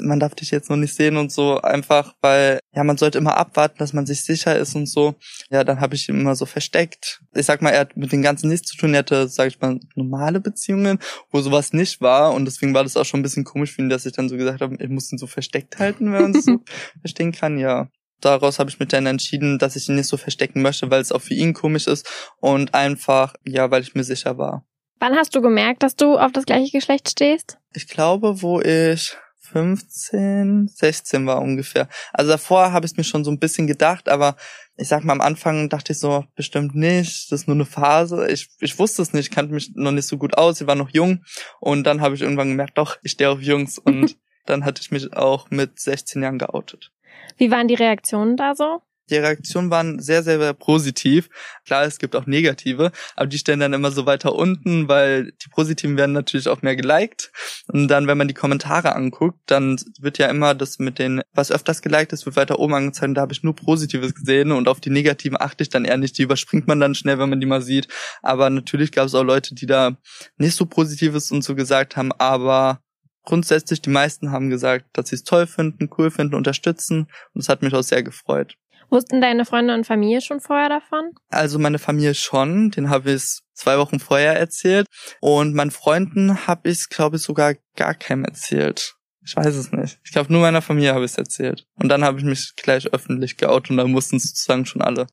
man 0.00 0.18
darf 0.18 0.34
dich 0.34 0.50
jetzt 0.50 0.70
noch 0.70 0.76
nicht 0.76 0.94
sehen 0.94 1.16
und 1.16 1.30
so, 1.30 1.60
einfach 1.60 2.14
weil, 2.20 2.58
ja, 2.74 2.82
man 2.84 2.96
sollte 2.96 3.18
immer 3.18 3.36
abwarten, 3.36 3.78
dass 3.78 3.92
man 3.92 4.06
sich 4.06 4.24
sicher 4.24 4.58
ist 4.58 4.74
und 4.74 4.86
so. 4.86 5.14
Ja, 5.50 5.64
dann 5.64 5.80
habe 5.80 5.94
ich 5.94 6.08
ihn 6.08 6.20
immer 6.20 6.34
so 6.34 6.46
versteckt. 6.46 7.20
Ich 7.34 7.46
sag 7.46 7.62
mal, 7.62 7.70
er 7.70 7.80
hat 7.80 7.96
mit 7.96 8.12
den 8.12 8.22
ganzen 8.22 8.48
nichts 8.48 8.70
zu 8.70 8.76
tun, 8.76 8.94
er 8.94 9.00
hatte, 9.00 9.28
sag 9.28 9.48
ich 9.48 9.60
mal, 9.60 9.78
normale 9.94 10.40
Beziehungen, 10.40 10.98
wo 11.30 11.40
sowas 11.40 11.72
nicht 11.72 12.00
war 12.00 12.32
und 12.34 12.44
deswegen 12.44 12.74
war 12.74 12.82
das 12.82 12.96
auch 12.96 13.04
schon 13.04 13.20
ein 13.20 13.22
bisschen 13.22 13.44
komisch 13.44 13.72
für 13.72 13.82
ihn, 13.82 13.88
dass 13.88 14.06
ich 14.06 14.12
dann 14.12 14.28
so 14.28 14.36
gesagt 14.36 14.60
habe, 14.60 14.76
ich 14.78 14.88
muss 14.88 15.12
ihn 15.12 15.18
so 15.18 15.26
versteckt 15.26 15.78
halten, 15.78 16.12
wenn 16.12 16.22
man 16.22 16.34
es 16.34 16.44
so 16.44 16.58
verstehen 17.00 17.32
kann, 17.32 17.58
ja. 17.58 17.88
Daraus 18.20 18.58
habe 18.58 18.68
ich 18.68 18.80
mich 18.80 18.88
dann 18.88 19.06
entschieden, 19.06 19.58
dass 19.58 19.76
ich 19.76 19.88
ihn 19.88 19.94
nicht 19.94 20.08
so 20.08 20.16
verstecken 20.16 20.60
möchte, 20.60 20.90
weil 20.90 21.00
es 21.00 21.12
auch 21.12 21.22
für 21.22 21.34
ihn 21.34 21.54
komisch 21.54 21.86
ist 21.86 22.08
und 22.40 22.74
einfach, 22.74 23.34
ja, 23.46 23.70
weil 23.70 23.82
ich 23.82 23.94
mir 23.94 24.02
sicher 24.02 24.38
war. 24.38 24.64
Wann 24.98 25.14
hast 25.14 25.36
du 25.36 25.40
gemerkt, 25.40 25.84
dass 25.84 25.94
du 25.94 26.18
auf 26.18 26.32
das 26.32 26.44
gleiche 26.44 26.76
Geschlecht 26.76 27.08
stehst? 27.08 27.58
Ich 27.72 27.86
glaube, 27.86 28.42
wo 28.42 28.60
ich 28.60 29.16
15, 29.52 30.68
16 30.68 31.26
war 31.26 31.40
ungefähr. 31.40 31.88
Also 32.12 32.30
davor 32.30 32.72
habe 32.72 32.86
ich 32.86 32.96
mir 32.96 33.04
schon 33.04 33.24
so 33.24 33.30
ein 33.30 33.38
bisschen 33.38 33.66
gedacht, 33.66 34.08
aber 34.08 34.36
ich 34.76 34.88
sag 34.88 35.04
mal, 35.04 35.12
am 35.12 35.20
Anfang 35.20 35.68
dachte 35.68 35.92
ich 35.92 35.98
so, 35.98 36.24
bestimmt 36.36 36.74
nicht, 36.74 37.32
das 37.32 37.40
ist 37.40 37.46
nur 37.48 37.56
eine 37.56 37.64
Phase. 37.64 38.28
Ich, 38.28 38.48
ich 38.60 38.78
wusste 38.78 39.02
es 39.02 39.12
nicht, 39.12 39.32
kannte 39.32 39.54
mich 39.54 39.72
noch 39.74 39.92
nicht 39.92 40.06
so 40.06 40.18
gut 40.18 40.36
aus, 40.36 40.60
ich 40.60 40.66
war 40.66 40.74
noch 40.74 40.90
jung 40.90 41.24
und 41.60 41.84
dann 41.84 42.00
habe 42.00 42.14
ich 42.14 42.22
irgendwann 42.22 42.50
gemerkt, 42.50 42.78
doch, 42.78 42.98
ich 43.02 43.12
stehe 43.12 43.30
auf 43.30 43.40
Jungs 43.40 43.78
und 43.78 44.16
dann 44.46 44.64
hatte 44.64 44.82
ich 44.82 44.90
mich 44.90 45.12
auch 45.14 45.50
mit 45.50 45.78
16 45.80 46.22
Jahren 46.22 46.38
geoutet. 46.38 46.92
Wie 47.36 47.50
waren 47.50 47.68
die 47.68 47.74
Reaktionen 47.74 48.36
da 48.36 48.54
so? 48.54 48.82
Die 49.10 49.16
Reaktionen 49.16 49.70
waren 49.70 50.00
sehr, 50.00 50.22
sehr, 50.22 50.38
sehr 50.38 50.52
positiv. 50.52 51.28
Klar, 51.64 51.84
es 51.84 51.98
gibt 51.98 52.14
auch 52.16 52.26
negative, 52.26 52.92
aber 53.16 53.26
die 53.26 53.38
stellen 53.38 53.60
dann 53.60 53.72
immer 53.72 53.90
so 53.90 54.06
weiter 54.06 54.34
unten, 54.34 54.88
weil 54.88 55.32
die 55.42 55.48
positiven 55.50 55.96
werden 55.96 56.12
natürlich 56.12 56.48
auch 56.48 56.62
mehr 56.62 56.76
geliked. 56.76 57.30
Und 57.68 57.88
dann, 57.88 58.06
wenn 58.06 58.18
man 58.18 58.28
die 58.28 58.34
Kommentare 58.34 58.94
anguckt, 58.94 59.38
dann 59.46 59.76
wird 60.00 60.18
ja 60.18 60.26
immer 60.26 60.54
das 60.54 60.78
mit 60.78 60.98
den, 60.98 61.22
was 61.32 61.50
öfters 61.50 61.82
geliked 61.82 62.12
ist, 62.12 62.26
wird 62.26 62.36
weiter 62.36 62.58
oben 62.58 62.74
angezeigt. 62.74 63.08
Und 63.08 63.14
da 63.14 63.22
habe 63.22 63.32
ich 63.32 63.42
nur 63.42 63.54
Positives 63.54 64.14
gesehen 64.14 64.52
und 64.52 64.68
auf 64.68 64.80
die 64.80 64.90
negativen 64.90 65.40
achte 65.40 65.62
ich 65.62 65.68
dann 65.68 65.84
eher 65.84 65.96
nicht. 65.96 66.18
Die 66.18 66.22
überspringt 66.22 66.66
man 66.66 66.80
dann 66.80 66.94
schnell, 66.94 67.18
wenn 67.18 67.30
man 67.30 67.40
die 67.40 67.46
mal 67.46 67.62
sieht. 67.62 67.88
Aber 68.22 68.50
natürlich 68.50 68.92
gab 68.92 69.06
es 69.06 69.14
auch 69.14 69.24
Leute, 69.24 69.54
die 69.54 69.66
da 69.66 69.96
nicht 70.36 70.54
so 70.54 70.66
Positives 70.66 71.30
und 71.30 71.42
so 71.42 71.54
gesagt 71.54 71.96
haben, 71.96 72.12
aber 72.12 72.80
grundsätzlich 73.28 73.82
die 73.82 73.90
meisten 73.90 74.30
haben 74.30 74.48
gesagt, 74.48 74.86
dass 74.94 75.10
sie 75.10 75.16
es 75.16 75.22
toll 75.22 75.46
finden, 75.46 75.90
cool 75.98 76.10
finden, 76.10 76.34
unterstützen. 76.34 77.08
Und 77.34 77.42
das 77.42 77.50
hat 77.50 77.60
mich 77.62 77.74
auch 77.74 77.82
sehr 77.82 78.02
gefreut. 78.02 78.56
Wussten 78.90 79.20
deine 79.20 79.44
Freunde 79.44 79.74
und 79.74 79.86
Familie 79.86 80.20
schon 80.20 80.40
vorher 80.40 80.68
davon? 80.68 81.12
Also 81.28 81.58
meine 81.58 81.78
Familie 81.78 82.14
schon, 82.14 82.70
den 82.70 82.88
habe 82.90 83.12
ich 83.12 83.40
zwei 83.52 83.78
Wochen 83.78 84.00
vorher 84.00 84.38
erzählt. 84.38 84.86
Und 85.20 85.54
meinen 85.54 85.70
Freunden 85.70 86.46
habe 86.46 86.70
ich 86.70 86.88
glaube 86.88 87.16
ich, 87.16 87.22
sogar 87.22 87.54
gar 87.76 87.94
keinem 87.94 88.24
erzählt. 88.24 88.94
Ich 89.24 89.36
weiß 89.36 89.54
es 89.56 89.72
nicht. 89.72 89.98
Ich 90.04 90.12
glaube, 90.12 90.32
nur 90.32 90.40
meiner 90.40 90.62
Familie 90.62 90.94
habe 90.94 91.04
ich 91.04 91.10
es 91.10 91.18
erzählt. 91.18 91.66
Und 91.74 91.90
dann 91.90 92.02
habe 92.02 92.18
ich 92.18 92.24
mich 92.24 92.54
gleich 92.56 92.90
öffentlich 92.92 93.36
geoutet 93.36 93.70
und 93.70 93.76
dann 93.76 93.90
mussten 93.90 94.16
es 94.16 94.30
sozusagen 94.30 94.64
schon 94.64 94.80
alle. 94.80 95.06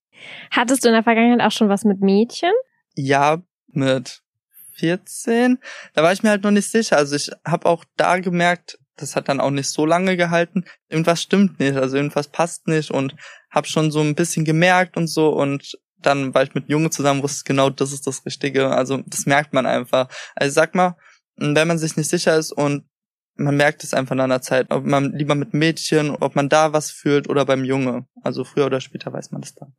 Hattest 0.52 0.86
du 0.86 0.88
in 0.88 0.94
der 0.94 1.04
Vergangenheit 1.04 1.46
auch 1.46 1.52
schon 1.52 1.68
was 1.68 1.84
mit 1.84 2.00
Mädchen? 2.00 2.54
Ja, 2.96 3.42
mit 3.68 4.22
14. 4.78 5.60
Da 5.94 6.04
war 6.04 6.14
ich 6.14 6.24
mir 6.24 6.30
halt 6.30 6.44
noch 6.44 6.52
nicht 6.52 6.70
sicher. 6.70 6.96
Also 6.98 7.16
ich 7.16 7.30
habe 7.46 7.68
auch 7.68 7.84
da 7.98 8.20
gemerkt, 8.20 8.78
das 8.98 9.16
hat 9.16 9.30
dann 9.30 9.40
auch 9.40 9.52
nicht 9.52 9.70
so 9.70 9.86
lange 9.86 10.18
gehalten. 10.18 10.66
Irgendwas 10.90 11.22
stimmt 11.22 11.60
nicht, 11.60 11.76
also 11.76 11.98
irgendwas 11.98 12.28
passt 12.28 12.68
nicht 12.68 12.92
und 12.92 13.16
habe 13.50 13.68
schon 13.68 13.92
so 13.92 14.02
ein 14.02 14.16
bisschen 14.16 14.46
gemerkt 14.46 14.98
und 14.98 15.08
so 15.08 15.30
und 15.30 15.78
dann 15.98 16.34
war 16.34 16.44
ich 16.44 16.54
mit 16.54 16.70
Junge 16.70 16.90
zusammen, 16.90 17.24
wusste 17.24 17.44
genau, 17.46 17.70
das 17.70 17.92
ist 17.92 18.06
das 18.06 18.26
Richtige. 18.26 18.70
Also 18.70 19.02
das 19.08 19.26
merkt 19.26 19.54
man 19.54 19.66
einfach. 19.66 20.08
Also 20.36 20.54
sag 20.54 20.76
mal, 20.76 20.98
wenn 21.36 21.68
man 21.68 21.78
sich 21.78 21.98
nicht 21.98 22.10
sicher 22.10 22.38
ist 22.38 22.52
und 22.52 22.86
man 23.38 23.58
merkt 23.58 23.84
es 23.84 23.94
einfach 23.94 24.16
nach 24.16 24.26
einer 24.26 24.42
Zeit, 24.42 24.72
ob 24.72 24.86
man 24.86 25.12
lieber 25.14 25.36
mit 25.36 25.54
Mädchen, 25.54 26.12
ob 26.12 26.36
man 26.36 26.48
da 26.48 26.74
was 26.74 26.92
fühlt 26.92 27.28
oder 27.28 27.46
beim 27.46 27.66
Junge. 27.66 28.06
Also 28.24 28.44
früher 28.44 28.68
oder 28.68 28.80
später 28.80 29.12
weiß 29.12 29.32
man 29.32 29.42
das 29.42 29.56
dann. 29.56 29.74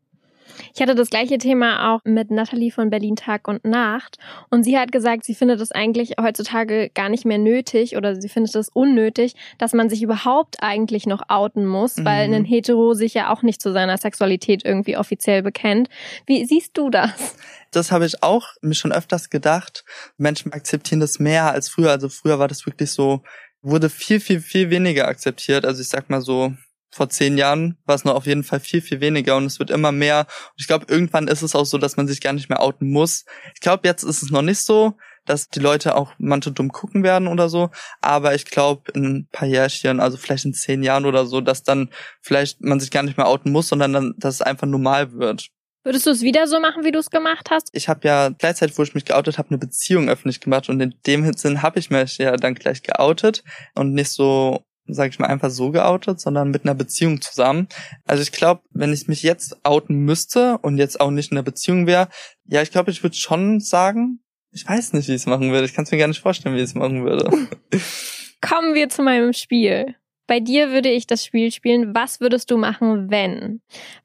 Ich 0.74 0.80
hatte 0.80 0.94
das 0.94 1.10
gleiche 1.10 1.38
Thema 1.38 1.94
auch 1.94 2.00
mit 2.04 2.30
Nathalie 2.30 2.70
von 2.70 2.90
Berlin 2.90 3.16
Tag 3.16 3.48
und 3.48 3.64
Nacht. 3.64 4.18
Und 4.50 4.64
sie 4.64 4.78
hat 4.78 4.92
gesagt, 4.92 5.24
sie 5.24 5.34
findet 5.34 5.60
es 5.60 5.72
eigentlich 5.72 6.14
heutzutage 6.20 6.90
gar 6.94 7.08
nicht 7.08 7.24
mehr 7.24 7.38
nötig 7.38 7.96
oder 7.96 8.20
sie 8.20 8.28
findet 8.28 8.54
es 8.54 8.68
unnötig, 8.68 9.34
dass 9.58 9.72
man 9.72 9.88
sich 9.88 10.02
überhaupt 10.02 10.62
eigentlich 10.62 11.06
noch 11.06 11.22
outen 11.28 11.66
muss, 11.66 11.96
mhm. 11.96 12.04
weil 12.04 12.34
ein 12.34 12.44
Hetero 12.44 12.94
sich 12.94 13.14
ja 13.14 13.32
auch 13.32 13.42
nicht 13.42 13.60
zu 13.60 13.72
seiner 13.72 13.98
Sexualität 13.98 14.64
irgendwie 14.64 14.96
offiziell 14.96 15.42
bekennt. 15.42 15.88
Wie 16.26 16.44
siehst 16.44 16.76
du 16.76 16.90
das? 16.90 17.36
Das 17.70 17.92
habe 17.92 18.06
ich 18.06 18.22
auch 18.22 18.48
mir 18.62 18.74
schon 18.74 18.92
öfters 18.92 19.28
gedacht. 19.28 19.84
Menschen 20.16 20.52
akzeptieren 20.52 21.00
das 21.00 21.18
mehr 21.18 21.52
als 21.52 21.68
früher. 21.68 21.90
Also 21.90 22.08
früher 22.08 22.38
war 22.38 22.48
das 22.48 22.64
wirklich 22.64 22.90
so, 22.90 23.22
wurde 23.60 23.90
viel, 23.90 24.20
viel, 24.20 24.40
viel 24.40 24.70
weniger 24.70 25.08
akzeptiert. 25.08 25.66
Also 25.66 25.82
ich 25.82 25.88
sag 25.88 26.08
mal 26.08 26.20
so, 26.20 26.52
vor 26.90 27.08
zehn 27.08 27.36
Jahren 27.36 27.76
war 27.84 27.94
es 27.94 28.04
noch 28.04 28.14
auf 28.14 28.26
jeden 28.26 28.44
Fall 28.44 28.60
viel, 28.60 28.80
viel 28.80 29.00
weniger 29.00 29.36
und 29.36 29.46
es 29.46 29.58
wird 29.58 29.70
immer 29.70 29.92
mehr. 29.92 30.20
Und 30.20 30.60
ich 30.60 30.66
glaube, 30.66 30.86
irgendwann 30.88 31.28
ist 31.28 31.42
es 31.42 31.54
auch 31.54 31.66
so, 31.66 31.78
dass 31.78 31.96
man 31.96 32.08
sich 32.08 32.20
gar 32.20 32.32
nicht 32.32 32.48
mehr 32.48 32.60
outen 32.60 32.90
muss. 32.90 33.24
Ich 33.54 33.60
glaube, 33.60 33.86
jetzt 33.86 34.02
ist 34.02 34.22
es 34.22 34.30
noch 34.30 34.42
nicht 34.42 34.60
so, 34.60 34.96
dass 35.26 35.48
die 35.48 35.60
Leute 35.60 35.96
auch 35.96 36.12
manche 36.18 36.52
dumm 36.52 36.70
gucken 36.70 37.02
werden 37.02 37.28
oder 37.28 37.48
so. 37.48 37.70
Aber 38.00 38.34
ich 38.34 38.44
glaube, 38.46 38.92
in 38.92 39.04
ein 39.04 39.28
paar 39.30 39.48
Jährchen, 39.48 40.00
also 40.00 40.16
vielleicht 40.16 40.44
in 40.44 40.54
zehn 40.54 40.82
Jahren 40.82 41.04
oder 41.04 41.26
so, 41.26 41.40
dass 41.40 41.62
dann 41.62 41.90
vielleicht 42.22 42.62
man 42.62 42.80
sich 42.80 42.90
gar 42.90 43.02
nicht 43.02 43.16
mehr 43.16 43.26
outen 43.26 43.52
muss, 43.52 43.68
sondern 43.68 43.92
dann, 43.92 44.14
dass 44.16 44.34
es 44.34 44.42
einfach 44.42 44.66
normal 44.66 45.12
wird. 45.12 45.50
Würdest 45.86 46.06
du 46.06 46.10
es 46.10 46.22
wieder 46.22 46.48
so 46.48 46.58
machen, 46.58 46.84
wie 46.84 46.90
du 46.90 46.98
es 46.98 47.10
gemacht 47.10 47.48
hast? 47.48 47.68
Ich 47.72 47.88
habe 47.88 48.08
ja 48.08 48.30
gleichzeitig, 48.30 48.76
wo 48.76 48.82
ich 48.82 48.94
mich 48.94 49.04
geoutet 49.04 49.38
habe, 49.38 49.50
eine 49.50 49.58
Beziehung 49.58 50.08
öffentlich 50.08 50.40
gemacht 50.40 50.68
und 50.68 50.80
in 50.80 50.94
dem 51.06 51.32
Sinn 51.34 51.62
habe 51.62 51.78
ich 51.78 51.90
mich 51.90 52.18
ja 52.18 52.36
dann 52.36 52.56
gleich 52.56 52.82
geoutet 52.82 53.44
und 53.76 53.92
nicht 53.92 54.10
so 54.10 54.65
sag 54.88 55.10
ich 55.10 55.18
mal, 55.18 55.26
einfach 55.26 55.50
so 55.50 55.70
geoutet, 55.70 56.20
sondern 56.20 56.50
mit 56.50 56.64
einer 56.64 56.74
Beziehung 56.74 57.20
zusammen. 57.20 57.68
Also 58.04 58.22
ich 58.22 58.32
glaube, 58.32 58.62
wenn 58.70 58.92
ich 58.92 59.08
mich 59.08 59.22
jetzt 59.22 59.64
outen 59.64 60.04
müsste 60.04 60.58
und 60.58 60.78
jetzt 60.78 61.00
auch 61.00 61.10
nicht 61.10 61.30
in 61.30 61.38
einer 61.38 61.44
Beziehung 61.44 61.86
wäre, 61.86 62.08
ja, 62.44 62.62
ich 62.62 62.70
glaube, 62.70 62.90
ich 62.90 63.02
würde 63.02 63.16
schon 63.16 63.60
sagen, 63.60 64.20
ich 64.52 64.66
weiß 64.66 64.92
nicht, 64.94 65.08
wie 65.08 65.12
ich 65.12 65.22
es 65.22 65.26
machen 65.26 65.52
würde. 65.52 65.66
Ich 65.66 65.74
kann 65.74 65.84
es 65.84 65.90
mir 65.90 65.98
gar 65.98 66.08
nicht 66.08 66.20
vorstellen, 66.20 66.54
wie 66.54 66.60
ich 66.60 66.64
es 66.64 66.74
machen 66.74 67.04
würde. 67.04 67.30
Kommen 68.40 68.74
wir 68.74 68.88
zu 68.88 69.02
meinem 69.02 69.32
Spiel. 69.32 69.94
Bei 70.26 70.40
dir 70.40 70.70
würde 70.70 70.90
ich 70.90 71.06
das 71.06 71.24
Spiel 71.24 71.52
spielen. 71.52 71.94
Was 71.94 72.20
würdest 72.20 72.50
du 72.50 72.56
machen, 72.56 73.10
wenn? 73.10 73.60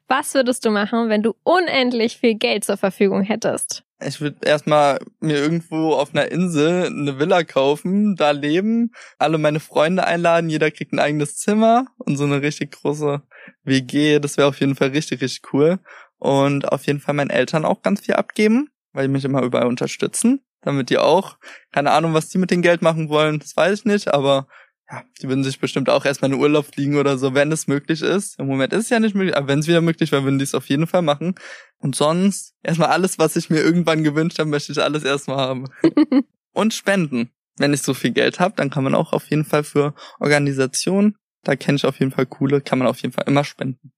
Was 0.08 0.34
würdest 0.34 0.64
du 0.64 0.70
machen, 0.70 1.08
wenn 1.08 1.22
du 1.22 1.34
unendlich 1.42 2.16
viel 2.16 2.34
Geld 2.34 2.64
zur 2.64 2.76
Verfügung 2.76 3.22
hättest? 3.22 3.82
Ich 4.06 4.20
würde 4.20 4.38
erstmal 4.44 4.98
mir 5.20 5.36
irgendwo 5.36 5.94
auf 5.94 6.14
einer 6.14 6.30
Insel 6.30 6.86
eine 6.86 7.18
Villa 7.18 7.44
kaufen, 7.44 8.16
da 8.16 8.30
leben, 8.30 8.92
alle 9.18 9.38
meine 9.38 9.60
Freunde 9.60 10.04
einladen, 10.04 10.50
jeder 10.50 10.70
kriegt 10.70 10.92
ein 10.92 10.98
eigenes 10.98 11.36
Zimmer 11.36 11.86
und 11.98 12.16
so 12.16 12.24
eine 12.24 12.42
richtig 12.42 12.72
große 12.72 13.22
WG. 13.64 14.18
Das 14.18 14.36
wäre 14.36 14.48
auf 14.48 14.60
jeden 14.60 14.74
Fall 14.74 14.88
richtig, 14.88 15.20
richtig 15.20 15.52
cool. 15.52 15.78
Und 16.18 16.70
auf 16.70 16.86
jeden 16.86 17.00
Fall 17.00 17.14
meinen 17.14 17.30
Eltern 17.30 17.64
auch 17.64 17.82
ganz 17.82 18.00
viel 18.02 18.14
abgeben, 18.14 18.68
weil 18.92 19.06
die 19.06 19.12
mich 19.12 19.24
immer 19.24 19.42
überall 19.42 19.66
unterstützen, 19.66 20.40
damit 20.60 20.90
die 20.90 20.98
auch, 20.98 21.38
keine 21.72 21.90
Ahnung, 21.90 22.14
was 22.14 22.28
die 22.28 22.38
mit 22.38 22.50
dem 22.50 22.62
Geld 22.62 22.82
machen 22.82 23.08
wollen, 23.08 23.38
das 23.40 23.56
weiß 23.56 23.80
ich 23.80 23.84
nicht, 23.84 24.12
aber 24.12 24.46
ja, 24.92 25.04
die 25.22 25.28
würden 25.28 25.42
sich 25.42 25.58
bestimmt 25.58 25.88
auch 25.88 26.04
erstmal 26.04 26.30
in 26.30 26.36
den 26.36 26.42
Urlaub 26.42 26.66
fliegen 26.66 26.96
oder 26.96 27.16
so, 27.16 27.32
wenn 27.34 27.50
es 27.50 27.66
möglich 27.66 28.02
ist. 28.02 28.38
Im 28.38 28.46
Moment 28.46 28.74
ist 28.74 28.84
es 28.84 28.90
ja 28.90 29.00
nicht 29.00 29.14
möglich, 29.14 29.34
aber 29.36 29.48
wenn 29.48 29.60
es 29.60 29.66
wieder 29.66 29.80
möglich 29.80 30.12
wäre, 30.12 30.24
würden 30.24 30.38
die 30.38 30.44
es 30.44 30.54
auf 30.54 30.68
jeden 30.68 30.86
Fall 30.86 31.00
machen. 31.00 31.34
Und 31.78 31.96
sonst, 31.96 32.54
erstmal 32.62 32.90
alles, 32.90 33.18
was 33.18 33.36
ich 33.36 33.48
mir 33.48 33.60
irgendwann 33.60 34.04
gewünscht 34.04 34.38
habe, 34.38 34.50
möchte 34.50 34.72
ich 34.72 34.82
alles 34.82 35.04
erstmal 35.04 35.38
haben. 35.38 35.64
Und 36.52 36.74
spenden. 36.74 37.30
Wenn 37.56 37.72
ich 37.72 37.80
so 37.80 37.94
viel 37.94 38.10
Geld 38.10 38.38
habe, 38.38 38.54
dann 38.56 38.68
kann 38.68 38.84
man 38.84 38.94
auch 38.94 39.14
auf 39.14 39.30
jeden 39.30 39.46
Fall 39.46 39.64
für 39.64 39.94
Organisationen, 40.20 41.16
da 41.42 41.56
kenne 41.56 41.76
ich 41.76 41.86
auf 41.86 41.98
jeden 41.98 42.12
Fall 42.12 42.26
coole, 42.26 42.60
kann 42.60 42.78
man 42.78 42.88
auf 42.88 43.00
jeden 43.00 43.12
Fall 43.12 43.24
immer 43.26 43.44
spenden. 43.44 43.92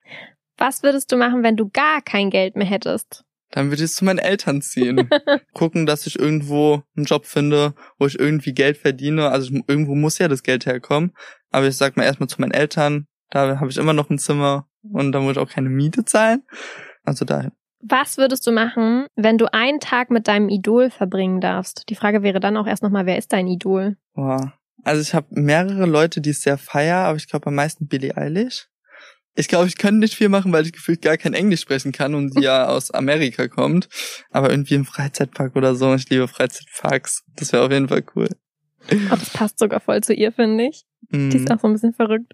Was 0.56 0.84
würdest 0.84 1.10
du 1.10 1.16
machen, 1.16 1.42
wenn 1.42 1.56
du 1.56 1.68
gar 1.68 2.02
kein 2.02 2.30
Geld 2.30 2.54
mehr 2.54 2.66
hättest? 2.66 3.24
Dann 3.54 3.70
würde 3.70 3.84
ich 3.84 3.92
zu 3.92 4.04
meinen 4.04 4.18
Eltern 4.18 4.62
ziehen. 4.62 5.08
Gucken, 5.54 5.87
dass 5.87 6.08
ich 6.08 6.18
irgendwo 6.18 6.82
einen 6.96 7.06
Job 7.06 7.25
finde, 7.25 7.75
wo 8.00 8.06
ich 8.06 8.18
irgendwie 8.18 8.52
Geld 8.52 8.76
verdiene. 8.76 9.28
Also 9.28 9.54
irgendwo 9.68 9.94
muss 9.94 10.18
ja 10.18 10.26
das 10.26 10.42
Geld 10.42 10.66
herkommen. 10.66 11.12
Aber 11.52 11.68
ich 11.68 11.76
sag 11.76 11.96
mal 11.96 12.02
erstmal 12.02 12.28
zu 12.28 12.40
meinen 12.40 12.50
Eltern, 12.50 13.06
da 13.30 13.61
habe 13.61 13.70
ich 13.70 13.76
immer 13.76 13.92
noch 13.92 14.11
ein 14.11 14.18
Zimmer 14.18 14.66
und 14.82 15.12
da 15.12 15.20
muss 15.20 15.32
ich 15.32 15.38
auch 15.38 15.49
keine 15.49 15.68
Miete 15.68 16.04
zahlen. 16.04 16.42
Also 17.04 17.25
dahin. 17.25 17.52
Was 17.80 18.18
würdest 18.18 18.44
du 18.44 18.50
machen, 18.50 19.06
wenn 19.14 19.38
du 19.38 19.52
einen 19.52 19.78
Tag 19.78 20.11
mit 20.11 20.26
deinem 20.26 20.49
Idol 20.49 20.90
verbringen 20.90 21.40
darfst? 21.40 21.88
Die 21.90 21.94
Frage 21.94 22.25
wäre 22.25 22.40
dann 22.40 22.56
auch 22.56 22.66
erst 22.66 22.82
nochmal, 22.82 23.06
wer 23.06 23.18
ist 23.18 23.32
dein 23.32 23.46
Idol? 23.46 23.96
Boah. 24.14 24.54
Also 24.82 25.00
ich 25.00 25.14
habe 25.14 25.28
mehrere 25.30 25.87
Leute, 25.87 26.20
die 26.20 26.30
ich 26.30 26.40
sehr 26.40 26.58
feier, 26.58 27.04
aber 27.04 27.18
ich 27.18 27.28
glaube 27.28 27.46
am 27.46 27.54
meisten 27.54 27.87
Billie 27.87 28.16
Eilish 28.16 28.68
ich 29.36 29.48
glaube, 29.48 29.66
ich 29.66 29.76
könnte 29.76 30.00
nicht 30.00 30.14
viel 30.14 30.28
machen, 30.28 30.52
weil 30.52 30.64
ich 30.64 30.72
gefühlt 30.72 31.02
gar 31.02 31.16
kein 31.16 31.34
Englisch 31.34 31.60
sprechen 31.60 31.92
kann 31.92 32.14
und 32.14 32.32
sie 32.32 32.42
ja 32.42 32.66
aus 32.66 32.90
Amerika 32.90 33.48
kommt. 33.48 33.88
Aber 34.30 34.50
irgendwie 34.50 34.74
im 34.74 34.84
Freizeitpark 34.84 35.56
oder 35.56 35.74
so. 35.74 35.94
Ich 35.94 36.08
liebe 36.08 36.28
Freizeitparks. 36.28 37.24
Das 37.36 37.52
wäre 37.52 37.64
auf 37.64 37.72
jeden 37.72 37.88
Fall 37.88 38.04
cool. 38.14 38.28
Oh, 38.90 38.96
das 39.10 39.30
passt 39.30 39.58
sogar 39.58 39.80
voll 39.80 40.02
zu 40.02 40.12
ihr, 40.14 40.30
finde 40.30 40.68
ich. 40.68 40.84
Mm. 41.10 41.30
Die 41.30 41.38
ist 41.38 41.50
auch 41.50 41.58
so 41.58 41.66
ein 41.66 41.72
bisschen 41.72 41.94
verrückt. 41.94 42.32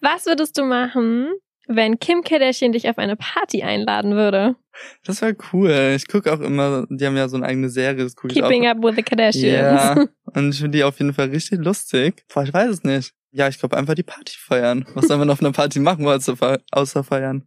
Was 0.00 0.26
würdest 0.26 0.56
du 0.58 0.64
machen, 0.64 1.32
wenn 1.66 1.98
Kim 1.98 2.22
Kardashian 2.22 2.72
dich 2.72 2.88
auf 2.88 2.98
eine 2.98 3.16
Party 3.16 3.62
einladen 3.62 4.14
würde? 4.14 4.56
Das 5.04 5.22
wäre 5.22 5.36
cool. 5.52 5.94
Ich 5.96 6.06
gucke 6.06 6.32
auch 6.32 6.40
immer, 6.40 6.86
die 6.90 7.06
haben 7.06 7.16
ja 7.16 7.28
so 7.28 7.36
eine 7.36 7.46
eigene 7.46 7.70
Serie. 7.70 8.04
Das 8.04 8.14
Keeping 8.14 8.62
ich 8.62 8.68
auch. 8.68 8.76
up 8.76 8.82
with 8.82 8.96
the 8.96 9.02
Kardashians. 9.02 9.42
Ja, 9.42 10.04
und 10.34 10.50
ich 10.50 10.58
finde 10.58 10.78
die 10.78 10.84
auf 10.84 10.98
jeden 10.98 11.14
Fall 11.14 11.30
richtig 11.30 11.60
lustig. 11.60 12.24
Boah, 12.32 12.44
ich 12.44 12.52
weiß 12.52 12.70
es 12.70 12.82
nicht. 12.84 13.14
Ja, 13.36 13.48
ich 13.48 13.58
glaube 13.58 13.76
einfach 13.76 13.94
die 13.94 14.04
Party 14.04 14.36
feiern. 14.38 14.86
Was 14.94 15.08
soll 15.08 15.18
man 15.18 15.28
auf 15.28 15.40
einer 15.40 15.50
Party 15.50 15.80
machen, 15.80 16.06
außer 16.06 17.02
feiern? 17.02 17.44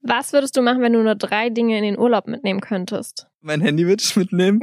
Was 0.00 0.32
würdest 0.32 0.56
du 0.56 0.62
machen, 0.62 0.80
wenn 0.80 0.94
du 0.94 1.02
nur 1.02 1.16
drei 1.16 1.50
Dinge 1.50 1.76
in 1.76 1.84
den 1.84 1.98
Urlaub 1.98 2.26
mitnehmen 2.26 2.60
könntest? 2.60 3.26
Mein 3.42 3.60
Handy 3.60 3.86
würde 3.86 4.02
ich 4.02 4.16
mitnehmen. 4.16 4.60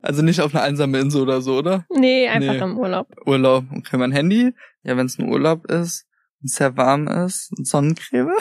Also 0.00 0.22
nicht 0.22 0.40
auf 0.40 0.54
eine 0.54 0.64
einsame 0.64 0.98
Insel 0.98 1.20
oder 1.20 1.42
so, 1.42 1.58
oder? 1.58 1.84
Nee, 1.90 2.28
einfach 2.28 2.54
nee. 2.54 2.62
im 2.62 2.78
Urlaub. 2.78 3.08
Urlaub. 3.26 3.64
Okay, 3.76 3.98
mein 3.98 4.12
Handy. 4.12 4.54
Ja, 4.84 4.96
wenn 4.96 5.04
es 5.04 5.18
ein 5.18 5.28
Urlaub 5.28 5.66
ist, 5.66 6.06
sehr 6.40 6.76
warm 6.78 7.06
ist, 7.06 7.50
Sonnencreme 7.66 8.32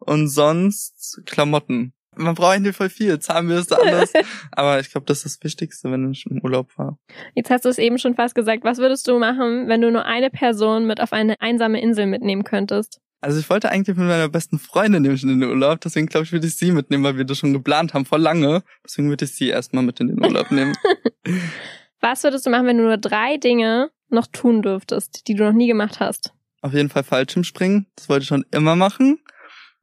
und 0.00 0.26
sonst 0.26 1.22
Klamotten 1.26 1.92
man 2.16 2.34
braucht 2.34 2.54
eigentlich 2.54 2.76
voll 2.76 2.88
viel, 2.88 3.18
Zahnbürste, 3.18 3.78
alles. 3.78 4.12
Aber 4.52 4.80
ich 4.80 4.90
glaube, 4.90 5.06
das 5.06 5.24
ist 5.24 5.38
das 5.38 5.44
Wichtigste, 5.44 5.90
wenn 5.90 6.10
ich 6.10 6.26
im 6.26 6.40
Urlaub 6.42 6.76
war. 6.76 6.98
Jetzt 7.34 7.50
hast 7.50 7.64
du 7.64 7.68
es 7.68 7.78
eben 7.78 7.98
schon 7.98 8.14
fast 8.14 8.34
gesagt. 8.34 8.64
Was 8.64 8.78
würdest 8.78 9.06
du 9.08 9.18
machen, 9.18 9.68
wenn 9.68 9.80
du 9.80 9.90
nur 9.90 10.04
eine 10.04 10.30
Person 10.30 10.86
mit 10.86 11.00
auf 11.00 11.12
eine 11.12 11.40
einsame 11.40 11.80
Insel 11.80 12.06
mitnehmen 12.06 12.44
könntest? 12.44 13.00
Also 13.20 13.40
ich 13.40 13.48
wollte 13.48 13.70
eigentlich 13.70 13.96
mit 13.96 14.06
meiner 14.06 14.28
besten 14.28 14.58
Freundin 14.58 15.02
nämlich 15.02 15.22
in 15.22 15.40
den 15.40 15.48
Urlaub, 15.48 15.80
deswegen 15.80 16.06
glaube 16.06 16.24
ich, 16.24 16.32
würde 16.32 16.46
ich 16.46 16.56
sie 16.56 16.70
mitnehmen, 16.70 17.02
weil 17.02 17.16
wir 17.16 17.24
das 17.24 17.38
schon 17.38 17.52
geplant 17.52 17.94
haben, 17.94 18.04
vor 18.04 18.18
lange. 18.18 18.62
Deswegen 18.84 19.08
würde 19.08 19.24
ich 19.24 19.34
sie 19.34 19.48
erstmal 19.48 19.82
mit 19.82 19.98
in 20.00 20.08
den 20.08 20.22
Urlaub 20.22 20.50
nehmen. 20.50 20.76
Was 22.00 22.22
würdest 22.24 22.46
du 22.46 22.50
machen, 22.50 22.66
wenn 22.66 22.78
du 22.78 22.84
nur 22.84 22.98
drei 22.98 23.36
Dinge 23.38 23.90
noch 24.10 24.26
tun 24.26 24.62
dürftest, 24.62 25.26
die 25.26 25.34
du 25.34 25.44
noch 25.44 25.52
nie 25.52 25.66
gemacht 25.66 25.98
hast? 25.98 26.32
Auf 26.60 26.72
jeden 26.72 26.88
Fall 26.88 27.04
Fallschirmspringen. 27.04 27.86
Das 27.96 28.08
wollte 28.08 28.22
ich 28.22 28.28
schon 28.28 28.44
immer 28.50 28.76
machen 28.76 29.18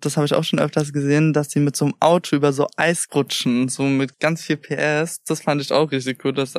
das 0.05 0.17
habe 0.17 0.25
ich 0.25 0.33
auch 0.33 0.43
schon 0.43 0.59
öfters 0.59 0.93
gesehen, 0.93 1.33
dass 1.33 1.47
die 1.47 1.59
mit 1.59 1.75
so 1.75 1.85
einem 1.85 1.93
Auto 1.99 2.35
über 2.35 2.53
so 2.53 2.67
Eis 2.75 3.07
rutschen, 3.13 3.69
so 3.69 3.83
mit 3.83 4.19
ganz 4.19 4.43
viel 4.43 4.57
PS. 4.57 5.23
Das 5.23 5.41
fand 5.41 5.61
ich 5.61 5.71
auch 5.71 5.91
richtig 5.91 6.23
cool. 6.25 6.33
Dass, 6.33 6.55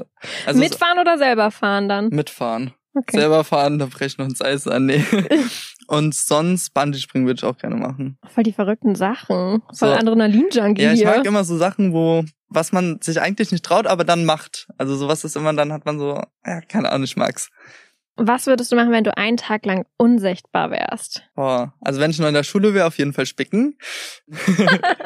also 0.46 0.60
mitfahren 0.60 0.96
so, 0.96 1.00
oder 1.02 1.18
selber 1.18 1.50
fahren 1.50 1.88
dann? 1.88 2.08
Mitfahren. 2.08 2.72
Okay. 2.96 3.18
Selber 3.18 3.42
fahren, 3.42 3.80
da 3.80 3.86
breche 3.86 4.06
ich 4.06 4.18
noch 4.18 4.26
ins 4.26 4.40
Eis 4.40 4.68
an. 4.68 4.86
Nee. 4.86 5.04
Und 5.88 6.14
sonst 6.14 6.72
Bungee-Springen 6.72 7.26
würde 7.26 7.38
ich 7.38 7.44
auch 7.44 7.58
gerne 7.58 7.74
machen. 7.74 8.18
Voll 8.32 8.44
die 8.44 8.52
verrückten 8.52 8.94
Sachen. 8.94 9.62
Voll 9.76 9.88
so. 9.88 9.94
Adrenalin-Junkie 9.94 10.82
Ja, 10.82 10.92
ich 10.92 11.04
mag 11.04 11.26
immer 11.26 11.44
so 11.44 11.56
Sachen, 11.56 11.92
wo, 11.92 12.24
was 12.48 12.72
man 12.72 13.00
sich 13.02 13.20
eigentlich 13.20 13.50
nicht 13.50 13.64
traut, 13.64 13.86
aber 13.86 14.04
dann 14.04 14.24
macht. 14.24 14.68
Also 14.78 14.96
sowas 14.96 15.24
ist 15.24 15.36
immer, 15.36 15.52
dann 15.52 15.72
hat 15.72 15.84
man 15.84 15.98
so, 15.98 16.22
ja, 16.46 16.60
keine 16.62 16.90
Ahnung, 16.90 17.04
ich 17.04 17.16
mag's. 17.16 17.50
Was 18.16 18.46
würdest 18.46 18.70
du 18.70 18.76
machen, 18.76 18.92
wenn 18.92 19.04
du 19.04 19.16
einen 19.16 19.36
Tag 19.36 19.66
lang 19.66 19.86
unsichtbar 19.96 20.70
wärst? 20.70 21.28
Boah, 21.34 21.74
also 21.80 22.00
wenn 22.00 22.10
ich 22.10 22.18
noch 22.18 22.28
in 22.28 22.34
der 22.34 22.44
Schule 22.44 22.72
wäre, 22.72 22.86
auf 22.86 22.98
jeden 22.98 23.12
Fall 23.12 23.26
spicken. 23.26 23.76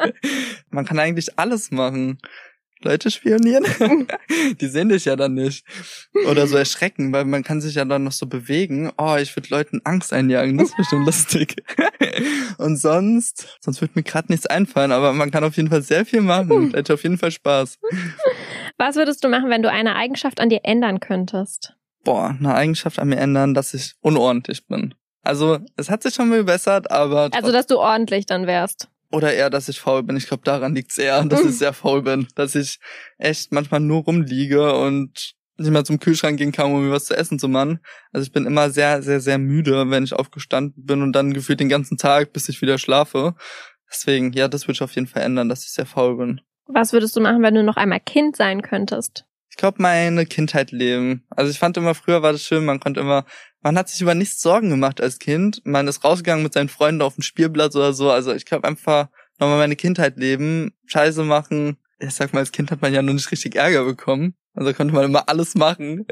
Man 0.69 0.85
kann 0.85 0.99
eigentlich 0.99 1.39
alles 1.39 1.71
machen. 1.71 2.19
Leute 2.81 3.11
spionieren? 3.11 3.65
Die 4.61 4.67
sehen 4.67 4.89
dich 4.89 5.05
ja 5.05 5.15
dann 5.15 5.33
nicht. 5.33 5.65
Oder 6.29 6.47
so 6.47 6.55
erschrecken, 6.55 7.11
weil 7.11 7.25
man 7.25 7.43
kann 7.43 7.59
sich 7.59 7.75
ja 7.75 7.83
dann 7.83 8.05
noch 8.05 8.13
so 8.13 8.25
bewegen. 8.25 8.91
Oh, 8.97 9.17
ich 9.19 9.35
würde 9.35 9.49
Leuten 9.49 9.81
Angst 9.83 10.13
einjagen, 10.13 10.57
das 10.57 10.69
ist 10.69 10.77
bestimmt 10.77 11.05
lustig. 11.05 11.55
Und 12.57 12.77
sonst, 12.77 13.57
sonst 13.59 13.81
wird 13.81 13.95
mir 13.95 14.03
gerade 14.03 14.31
nichts 14.31 14.45
einfallen, 14.45 14.91
aber 14.91 15.11
man 15.13 15.29
kann 15.31 15.43
auf 15.43 15.57
jeden 15.57 15.69
Fall 15.69 15.81
sehr 15.81 16.05
viel 16.05 16.21
machen. 16.21 16.73
Hätte 16.73 16.93
auf 16.93 17.03
jeden 17.03 17.17
Fall 17.17 17.31
Spaß. 17.31 17.79
Was 18.77 18.95
würdest 18.95 19.23
du 19.23 19.29
machen, 19.29 19.49
wenn 19.49 19.61
du 19.61 19.69
eine 19.69 19.95
Eigenschaft 19.95 20.39
an 20.39 20.49
dir 20.49 20.61
ändern 20.63 21.01
könntest? 21.01 21.75
Boah, 22.03 22.35
eine 22.37 22.53
Eigenschaft 22.53 22.99
an 22.99 23.09
mir 23.09 23.17
ändern, 23.17 23.53
dass 23.53 23.73
ich 23.73 23.95
unordentlich 24.01 24.67
bin. 24.67 24.93
Also, 25.21 25.59
es 25.75 25.89
hat 25.89 26.03
sich 26.03 26.15
schon 26.15 26.29
verbessert, 26.29 26.91
aber. 26.91 27.29
Also, 27.33 27.51
dass 27.51 27.67
du 27.67 27.77
ordentlich 27.77 28.25
dann 28.25 28.47
wärst. 28.47 28.87
Oder 29.11 29.33
eher, 29.33 29.49
dass 29.49 29.69
ich 29.69 29.79
faul 29.79 30.03
bin. 30.03 30.17
Ich 30.17 30.27
glaube, 30.27 30.43
daran 30.43 30.75
liegt's 30.75 30.97
eher, 30.97 31.23
dass 31.25 31.43
ich 31.43 31.57
sehr 31.57 31.73
faul 31.73 32.03
bin. 32.03 32.27
Dass 32.35 32.55
ich 32.55 32.79
echt 33.17 33.51
manchmal 33.51 33.79
nur 33.79 34.03
rumliege 34.03 34.75
und 34.75 35.35
nicht 35.57 35.71
mal 35.71 35.83
zum 35.83 35.99
Kühlschrank 35.99 36.37
gehen 36.37 36.51
kann, 36.51 36.71
um 36.71 36.85
mir 36.85 36.91
was 36.91 37.05
zu 37.05 37.17
essen 37.17 37.37
zu 37.37 37.47
machen. 37.47 37.79
Also 38.13 38.25
ich 38.25 38.31
bin 38.31 38.45
immer 38.45 38.69
sehr, 38.69 39.01
sehr, 39.01 39.19
sehr 39.19 39.37
müde, 39.37 39.89
wenn 39.89 40.05
ich 40.05 40.13
aufgestanden 40.13 40.85
bin 40.85 41.01
und 41.01 41.11
dann 41.13 41.33
gefühlt 41.33 41.59
den 41.59 41.67
ganzen 41.67 41.97
Tag, 41.97 42.31
bis 42.31 42.47
ich 42.47 42.61
wieder 42.61 42.77
schlafe. 42.77 43.35
Deswegen, 43.91 44.31
ja, 44.33 44.47
das 44.47 44.63
würde 44.63 44.73
ich 44.73 44.81
auf 44.81 44.95
jeden 44.95 45.07
Fall 45.07 45.23
ändern, 45.23 45.49
dass 45.49 45.65
ich 45.65 45.71
sehr 45.71 45.85
faul 45.85 46.15
bin. 46.17 46.41
Was 46.67 46.93
würdest 46.93 47.15
du 47.15 47.21
machen, 47.21 47.41
wenn 47.41 47.55
du 47.55 47.63
noch 47.63 47.77
einmal 47.77 47.99
Kind 47.99 48.35
sein 48.35 48.61
könntest? 48.61 49.25
Ich 49.59 49.61
glaube, 49.61 49.81
meine 49.81 50.25
Kindheit 50.25 50.71
leben. 50.71 51.25
Also 51.31 51.51
ich 51.51 51.59
fand 51.59 51.75
immer, 51.75 51.93
früher 51.93 52.21
war 52.21 52.31
das 52.31 52.45
schön, 52.45 52.63
man 52.63 52.79
konnte 52.79 53.01
immer, 53.01 53.25
man 53.61 53.77
hat 53.77 53.89
sich 53.89 53.99
über 53.99 54.15
nichts 54.15 54.39
Sorgen 54.39 54.69
gemacht 54.69 55.01
als 55.01 55.19
Kind. 55.19 55.61
Man 55.65 55.85
ist 55.89 56.01
rausgegangen 56.01 56.43
mit 56.43 56.53
seinen 56.53 56.69
Freunden 56.69 57.01
auf 57.01 57.15
dem 57.15 57.23
Spielplatz 57.23 57.75
oder 57.75 57.91
so. 57.91 58.09
Also 58.09 58.33
ich 58.33 58.45
glaube 58.45 58.65
einfach 58.65 59.09
nochmal 59.37 59.57
meine 59.57 59.75
Kindheit 59.75 60.15
leben, 60.15 60.71
Scheiße 60.85 61.25
machen. 61.25 61.75
Ich 61.99 62.11
sag 62.11 62.31
mal, 62.31 62.39
als 62.39 62.53
Kind 62.53 62.71
hat 62.71 62.81
man 62.81 62.93
ja 62.93 63.01
noch 63.01 63.11
nicht 63.11 63.29
richtig 63.33 63.55
Ärger 63.55 63.83
bekommen. 63.83 64.33
Also 64.53 64.71
konnte 64.73 64.93
man 64.93 65.03
immer 65.03 65.27
alles 65.27 65.55
machen. 65.55 66.07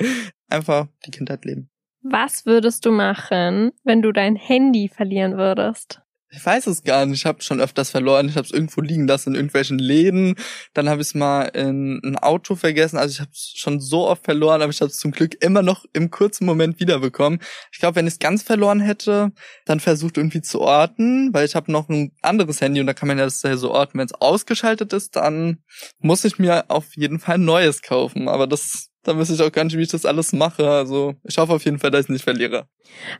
Einfach 0.50 0.90
die 1.06 1.12
Kindheit 1.12 1.46
leben. 1.46 1.70
Was 2.02 2.46
würdest 2.46 2.86
du 2.86 2.92
machen, 2.92 3.72
wenn 3.86 4.02
du 4.02 4.12
dein 4.12 4.36
Handy 4.36 4.90
verlieren 4.90 5.38
würdest? 5.38 6.02
Ich 6.30 6.46
weiß 6.46 6.68
es 6.68 6.84
gar 6.84 7.06
nicht. 7.06 7.20
Ich 7.20 7.26
habe 7.26 7.42
schon 7.42 7.62
öfters 7.62 7.90
verloren. 7.90 8.28
Ich 8.28 8.36
habe 8.36 8.46
es 8.46 8.52
irgendwo 8.52 8.82
liegen 8.82 9.08
lassen 9.08 9.30
in 9.30 9.36
irgendwelchen 9.36 9.80
Läden. 9.80 10.36
Dann 10.74 10.90
habe 10.90 11.02
ich 11.02 11.08
es 11.10 11.16
mal 11.16 11.44
in 11.44 12.02
ein 12.04 12.18
Auto 12.18 12.56
vergessen. 12.56 12.98
Also 12.98 13.14
ich 13.14 13.20
habe 13.22 13.32
es 13.32 13.54
schon 13.56 13.80
so 13.80 14.08
oft 14.08 14.26
verloren, 14.26 14.62
aber 14.62 14.70
ich 14.70 14.82
habe 14.82 14.92
es 14.92 14.98
zum 14.98 15.12
Glück 15.12 15.42
immer 15.42 15.62
noch 15.62 15.86
im 15.94 16.12
kurzen 16.12 16.46
Moment 16.46 16.82
wiederbekommen. 16.82 17.40
Ich 17.72 17.80
glaube, 17.80 17.96
wenn 17.96 18.08
ich 18.08 18.14
es 18.14 18.20
ganz 18.20 18.44
verloren 18.44 18.82
hätte, 18.82 19.32
dann 19.66 19.80
versucht 19.80 20.18
irgendwie 20.18 20.42
zu 20.42 20.60
orten, 20.60 21.34
weil 21.34 21.46
ich 21.46 21.56
habe 21.56 21.72
noch 21.72 21.88
ein 21.88 22.12
anderes 22.22 22.60
Handy 22.60 22.82
und 22.82 22.88
da 22.88 22.94
kann 22.94 23.08
man 23.08 23.18
ja 23.18 23.24
das 23.24 23.40
so 23.40 23.72
orten. 23.72 23.98
Wenn 23.98 24.08
es 24.08 24.14
ausgeschaltet 24.14 24.92
ist, 24.92 25.16
dann 25.16 25.64
muss 26.00 26.26
ich 26.26 26.40
mir 26.40 26.66
auf 26.70 26.96
jeden 26.96 27.20
Fall 27.20 27.36
ein 27.36 27.46
neues 27.46 27.82
kaufen. 27.82 28.28
Aber 28.28 28.48
das 28.48 28.90
da 29.08 29.18
wüsste 29.18 29.36
ich 29.36 29.42
auch 29.42 29.52
gar 29.52 29.64
nicht, 29.64 29.78
wie 29.78 29.84
ich 29.84 29.88
das 29.88 30.06
alles 30.06 30.34
mache. 30.34 30.70
Also 30.70 31.16
ich 31.24 31.38
hoffe 31.38 31.54
auf 31.54 31.64
jeden 31.64 31.80
Fall, 31.80 31.92
dass 31.92 32.06
ich 32.06 32.10
nicht 32.10 32.24
verliere. 32.24 32.68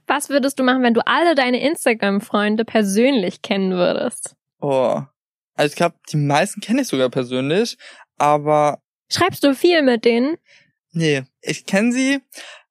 Was 0.06 0.30
würdest 0.30 0.60
du 0.60 0.64
machen, 0.64 0.84
wenn 0.84 0.94
du 0.94 1.06
alle 1.06 1.34
deine 1.34 1.62
Instagram-Freunde 1.62 2.66
persönlich 2.66 3.42
kennen 3.42 3.72
würdest? 3.72 4.36
Oh. 4.60 5.02
Also 5.56 5.72
ich 5.72 5.76
glaube, 5.76 5.96
die 6.12 6.18
meisten 6.18 6.60
kenne 6.60 6.82
ich 6.82 6.88
sogar 6.88 7.10
persönlich, 7.10 7.78
aber. 8.18 8.80
Schreibst 9.10 9.44
du 9.46 9.56
viel 9.56 9.82
mit 9.82 10.04
denen? 10.04 10.38
Nee, 10.98 11.26
ich 11.44 11.68
kenne 11.68 11.92
sie. 11.92 12.22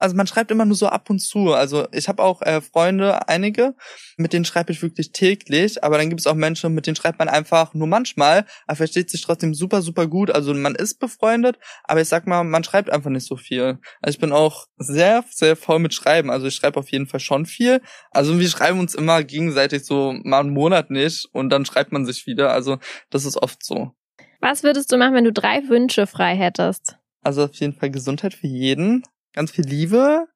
Also 0.00 0.16
man 0.16 0.26
schreibt 0.26 0.50
immer 0.50 0.64
nur 0.64 0.74
so 0.74 0.88
ab 0.88 1.10
und 1.10 1.20
zu. 1.20 1.52
Also 1.52 1.86
ich 1.92 2.08
habe 2.08 2.24
auch 2.24 2.42
äh, 2.42 2.60
Freunde, 2.60 3.28
einige, 3.28 3.76
mit 4.16 4.32
denen 4.32 4.44
schreibe 4.44 4.72
ich 4.72 4.82
wirklich 4.82 5.12
täglich. 5.12 5.84
Aber 5.84 5.96
dann 5.96 6.08
gibt 6.08 6.20
es 6.20 6.26
auch 6.26 6.34
Menschen, 6.34 6.74
mit 6.74 6.88
denen 6.88 6.96
schreibt 6.96 7.20
man 7.20 7.28
einfach 7.28 7.72
nur 7.72 7.86
manchmal, 7.86 8.44
aber 8.66 8.78
versteht 8.78 9.10
sich 9.10 9.22
trotzdem 9.22 9.54
super, 9.54 9.80
super 9.80 10.08
gut. 10.08 10.32
Also 10.32 10.52
man 10.54 10.74
ist 10.74 10.98
befreundet, 10.98 11.56
aber 11.84 12.00
ich 12.00 12.08
sag 12.08 12.26
mal, 12.26 12.42
man 12.42 12.64
schreibt 12.64 12.90
einfach 12.90 13.10
nicht 13.10 13.28
so 13.28 13.36
viel. 13.36 13.78
Also 14.02 14.16
ich 14.16 14.18
bin 14.18 14.32
auch 14.32 14.66
sehr, 14.76 15.24
sehr 15.30 15.54
voll 15.54 15.78
mit 15.78 15.94
Schreiben. 15.94 16.28
Also 16.28 16.48
ich 16.48 16.56
schreibe 16.56 16.80
auf 16.80 16.90
jeden 16.90 17.06
Fall 17.06 17.20
schon 17.20 17.46
viel. 17.46 17.80
Also 18.10 18.40
wir 18.40 18.48
schreiben 18.48 18.80
uns 18.80 18.96
immer 18.96 19.22
gegenseitig 19.22 19.84
so 19.84 20.16
mal 20.24 20.40
einen 20.40 20.50
Monat 20.50 20.90
nicht 20.90 21.28
und 21.32 21.50
dann 21.50 21.64
schreibt 21.64 21.92
man 21.92 22.04
sich 22.04 22.26
wieder. 22.26 22.50
Also 22.50 22.78
das 23.08 23.24
ist 23.24 23.36
oft 23.36 23.64
so. 23.64 23.92
Was 24.40 24.64
würdest 24.64 24.90
du 24.90 24.96
machen, 24.96 25.14
wenn 25.14 25.24
du 25.24 25.32
drei 25.32 25.68
Wünsche 25.68 26.08
frei 26.08 26.34
hättest? 26.36 26.98
Also 27.26 27.42
auf 27.42 27.56
jeden 27.56 27.72
Fall 27.72 27.90
Gesundheit 27.90 28.34
für 28.34 28.46
jeden, 28.46 29.02
ganz 29.34 29.50
viel 29.50 29.64
Liebe 29.64 30.28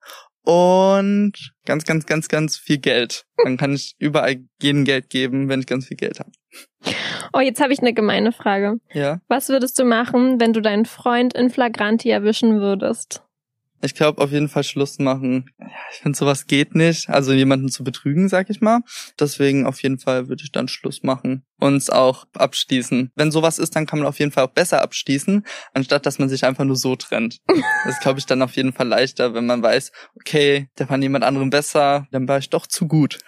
und 0.42 1.32
ganz, 1.64 1.84
ganz, 1.84 2.04
ganz, 2.04 2.26
ganz 2.26 2.56
viel 2.56 2.78
Geld. 2.78 3.26
Dann 3.36 3.56
kann 3.56 3.74
ich 3.74 3.94
überall 4.00 4.38
jedem 4.60 4.84
Geld 4.84 5.08
geben, 5.08 5.48
wenn 5.48 5.60
ich 5.60 5.66
ganz 5.66 5.86
viel 5.86 5.96
Geld 5.96 6.18
habe. 6.18 6.32
Oh, 7.32 7.38
jetzt 7.38 7.60
habe 7.60 7.72
ich 7.72 7.78
eine 7.78 7.94
gemeine 7.94 8.32
Frage. 8.32 8.78
Ja. 8.92 9.20
Was 9.28 9.50
würdest 9.50 9.78
du 9.78 9.84
machen, 9.84 10.40
wenn 10.40 10.52
du 10.52 10.60
deinen 10.60 10.84
Freund 10.84 11.32
in 11.32 11.48
Flagranti 11.48 12.10
erwischen 12.10 12.60
würdest? 12.60 13.22
Ich 13.82 13.94
glaube 13.94 14.20
auf 14.20 14.30
jeden 14.30 14.48
Fall 14.48 14.64
Schluss 14.64 14.98
machen. 14.98 15.50
Ich 15.92 15.98
finde, 15.98 16.18
sowas 16.18 16.46
geht 16.46 16.74
nicht. 16.74 17.08
Also 17.08 17.32
jemanden 17.32 17.68
zu 17.70 17.82
betrügen, 17.82 18.28
sag 18.28 18.50
ich 18.50 18.60
mal. 18.60 18.80
Deswegen 19.18 19.66
auf 19.66 19.82
jeden 19.82 19.98
Fall 19.98 20.28
würde 20.28 20.42
ich 20.44 20.52
dann 20.52 20.68
Schluss 20.68 21.02
machen. 21.02 21.44
Uns 21.58 21.88
auch 21.88 22.26
abschließen. 22.34 23.10
Wenn 23.14 23.30
sowas 23.30 23.58
ist, 23.58 23.76
dann 23.76 23.86
kann 23.86 23.98
man 23.98 24.08
auf 24.08 24.18
jeden 24.18 24.32
Fall 24.32 24.44
auch 24.44 24.50
besser 24.50 24.82
abschließen, 24.82 25.46
anstatt 25.72 26.04
dass 26.04 26.18
man 26.18 26.28
sich 26.28 26.44
einfach 26.44 26.64
nur 26.64 26.76
so 26.76 26.96
trennt. 26.96 27.38
Das 27.84 27.98
glaube 28.00 28.18
ich, 28.18 28.26
dann 28.26 28.42
auf 28.42 28.56
jeden 28.56 28.72
Fall 28.72 28.88
leichter, 28.88 29.32
wenn 29.32 29.46
man 29.46 29.62
weiß, 29.62 29.90
okay, 30.16 30.68
der 30.78 30.86
fand 30.86 31.02
jemand 31.02 31.24
anderem 31.24 31.48
besser, 31.48 32.06
dann 32.10 32.28
war 32.28 32.38
ich 32.38 32.50
doch 32.50 32.66
zu 32.66 32.86
gut. 32.86 33.18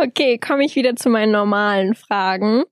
Okay, 0.00 0.38
komme 0.38 0.64
ich 0.64 0.76
wieder 0.76 0.94
zu 0.94 1.10
meinen 1.10 1.32
normalen 1.32 1.96
Fragen. 1.96 2.62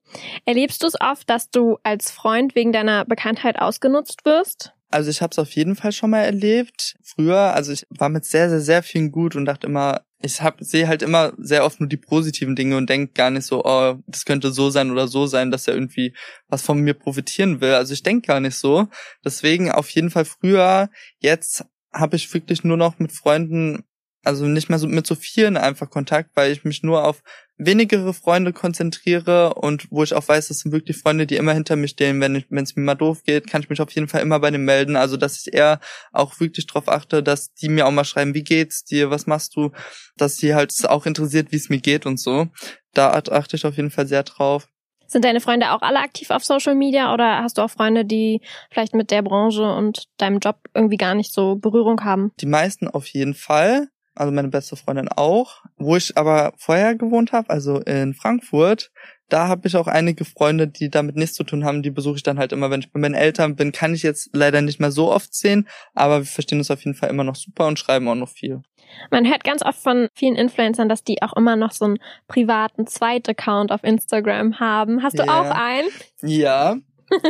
Erlebst 0.45 0.83
du 0.83 0.87
es 0.87 0.95
oft, 1.00 1.29
dass 1.29 1.50
du 1.50 1.76
als 1.83 2.12
Freund 2.12 2.55
wegen 2.55 2.73
deiner 2.73 3.05
Bekanntheit 3.05 3.59
ausgenutzt 3.59 4.25
wirst? 4.25 4.75
Also 4.97 5.11
ich 5.11 5.21
habe 5.21 5.31
es 5.31 5.38
auf 5.38 5.50
jeden 5.50 5.76
Fall 5.76 5.93
schon 5.93 6.09
mal 6.09 6.23
erlebt. 6.23 6.97
Früher, 7.03 7.53
also 7.53 7.71
ich 7.71 7.87
war 7.91 8.09
mit 8.09 8.25
sehr, 8.25 8.49
sehr, 8.49 8.62
sehr 8.62 8.83
vielen 8.83 9.12
gut 9.12 9.37
und 9.37 9.45
dachte 9.45 9.67
immer, 9.67 10.00
ich 10.23 10.41
hab, 10.41 10.57
sehe 10.61 10.88
halt 10.88 11.03
immer 11.03 11.35
sehr 11.37 11.67
oft 11.67 11.81
nur 11.81 11.88
die 11.91 11.99
positiven 11.99 12.56
Dinge 12.56 12.78
und 12.78 12.89
denke 12.89 13.13
gar 13.13 13.28
nicht 13.28 13.45
so, 13.45 13.63
oh, 13.63 13.97
das 14.06 14.25
könnte 14.25 14.52
so 14.52 14.71
sein 14.71 14.91
oder 14.91 15.06
so 15.06 15.26
sein, 15.26 15.50
dass 15.50 15.69
er 15.69 15.75
irgendwie 15.75 16.15
was 16.49 16.63
von 16.63 16.80
mir 16.80 16.95
profitieren 16.95 17.61
will. 17.61 17.75
Also 17.75 17.93
ich 17.93 18.04
denke 18.04 18.26
gar 18.26 18.41
nicht 18.41 18.56
so. 18.56 18.89
Deswegen 19.23 19.71
auf 19.71 19.91
jeden 19.91 20.09
Fall 20.09 20.25
früher, 20.25 20.89
jetzt 21.19 21.67
habe 21.93 22.17
ich 22.17 22.32
wirklich 22.32 22.65
nur 22.65 22.78
noch 22.78 22.99
mit 22.99 23.13
Freunden 23.13 23.85
also 24.26 24.47
nicht 24.47 24.69
mehr 24.69 24.78
so 24.78 24.89
mit 24.89 25.06
so 25.06 25.15
vielen 25.15 25.56
einfach 25.56 25.89
Kontakt, 25.89 26.30
weil 26.34 26.52
ich 26.52 26.65
mich 26.65 26.82
nur 26.82 27.04
auf 27.04 27.23
wenigere 27.58 28.12
Freunde 28.12 28.52
konzentriere 28.52 29.54
und 29.54 29.91
wo 29.91 30.02
ich 30.02 30.12
auch 30.12 30.28
weiß, 30.28 30.49
das 30.49 30.58
sind 30.58 30.73
wirklich 30.73 30.99
Freunde, 30.99 31.26
die 31.26 31.36
immer 31.36 31.54
hinter 31.54 31.76
mir 31.76 31.89
stehen. 31.89 32.21
Wenn 32.21 32.45
es 32.62 32.76
mir 32.76 32.82
mal 32.82 32.95
doof 32.95 33.23
geht, 33.25 33.49
kann 33.49 33.62
ich 33.62 33.71
mich 33.71 33.80
auf 33.80 33.91
jeden 33.93 34.08
Fall 34.08 34.21
immer 34.21 34.41
bei 34.41 34.50
denen 34.50 34.65
melden. 34.65 34.97
Also 34.97 35.17
dass 35.17 35.41
ich 35.41 35.54
eher 35.54 35.80
auch 36.12 36.39
wirklich 36.41 36.67
darauf 36.67 36.89
achte, 36.89 37.23
dass 37.23 37.54
die 37.54 37.69
mir 37.69 37.86
auch 37.86 37.93
mal 37.93 38.04
schreiben, 38.04 38.34
wie 38.34 38.45
geht's 38.45 38.84
dir, 38.84 39.10
was 39.10 39.26
machst 39.26 39.56
du, 39.56 39.71
dass 40.17 40.36
sie 40.36 40.54
halt 40.54 40.75
auch 40.89 41.06
interessiert, 41.06 41.52
wie 41.52 41.56
es 41.56 41.71
mir 41.71 41.80
geht 41.80 42.04
und 42.04 42.21
so. 42.21 42.49
Da 42.93 43.12
achte 43.12 43.56
ich 43.56 43.65
auf 43.65 43.76
jeden 43.76 43.91
Fall 43.91 44.06
sehr 44.06 44.25
drauf. 44.25 44.69
Sind 45.08 45.25
deine 45.25 45.41
Freunde 45.41 45.71
auch 45.71 45.82
alle 45.82 46.00
aktiv 46.00 46.30
auf 46.30 46.45
Social 46.45 46.75
Media 46.75 47.15
oder 47.15 47.43
hast 47.43 47.58
du 47.58 47.62
auch 47.62 47.71
Freunde, 47.71 48.04
die 48.04 48.41
vielleicht 48.71 48.93
mit 48.93 49.12
der 49.12 49.23
Branche 49.23 49.62
und 49.62 50.08
deinem 50.17 50.41
Job 50.41 50.56
irgendwie 50.75 50.97
gar 50.97 51.15
nicht 51.15 51.32
so 51.32 51.54
Berührung 51.54 52.02
haben? 52.02 52.32
Die 52.41 52.47
meisten 52.47 52.89
auf 52.89 53.06
jeden 53.06 53.34
Fall 53.34 53.86
also 54.17 54.33
meine 54.33 54.49
beste 54.49 54.76
Freundin 54.76 55.09
auch. 55.09 55.63
Wo 55.76 55.97
ich 55.97 56.17
aber 56.17 56.52
vorher 56.57 56.95
gewohnt 56.95 57.33
habe, 57.33 57.50
also 57.50 57.81
in 57.81 58.15
Frankfurt, 58.15 58.91
da 59.29 59.49
habe 59.49 59.67
ich 59.67 59.76
auch 59.76 59.89
einige 59.89 60.25
Freunde, 60.25 60.69
die 60.69 60.89
damit 60.89 61.17
nichts 61.17 61.37
zu 61.37 61.45
tun 61.45 61.65
haben. 61.65 61.83
Die 61.83 61.91
besuche 61.91 62.17
ich 62.17 62.23
dann 62.23 62.39
halt 62.39 62.52
immer, 62.52 62.71
wenn 62.71 62.81
ich 62.81 62.93
bei 62.93 63.00
meinen 63.00 63.15
Eltern 63.15 63.57
bin. 63.57 63.73
Kann 63.73 63.95
ich 63.95 64.02
jetzt 64.02 64.31
leider 64.33 64.63
nicht 64.63 64.81
mehr 64.81 64.93
so 64.93 65.13
oft 65.13 65.35
sehen, 65.35 65.69
aber 65.95 66.21
wir 66.21 66.26
verstehen 66.26 66.59
uns 66.59 66.71
auf 66.71 66.85
jeden 66.85 66.97
Fall 66.97 67.11
immer 67.11 67.25
noch 67.25 67.37
super 67.37 67.67
und 67.67 67.79
schreiben 67.79 68.09
auch 68.09 68.15
noch 68.15 68.29
viel. 68.29 68.63
Man 69.11 69.26
hört 69.26 69.45
ganz 69.45 69.63
oft 69.63 69.81
von 69.81 70.09
vielen 70.15 70.37
Influencern, 70.37 70.89
dass 70.89 71.02
die 71.02 71.23
auch 71.23 71.35
immer 71.35 71.57
noch 71.57 71.73
so 71.73 71.85
einen 71.85 71.99
privaten 72.29 72.87
Zweit-Account 72.87 73.73
auf 73.73 73.83
Instagram 73.83 74.61
haben. 74.61 75.02
Hast 75.02 75.19
du 75.19 75.25
yeah. 75.25 75.41
auch 75.41 75.50
einen? 75.50 75.89
Ja, 76.23 76.76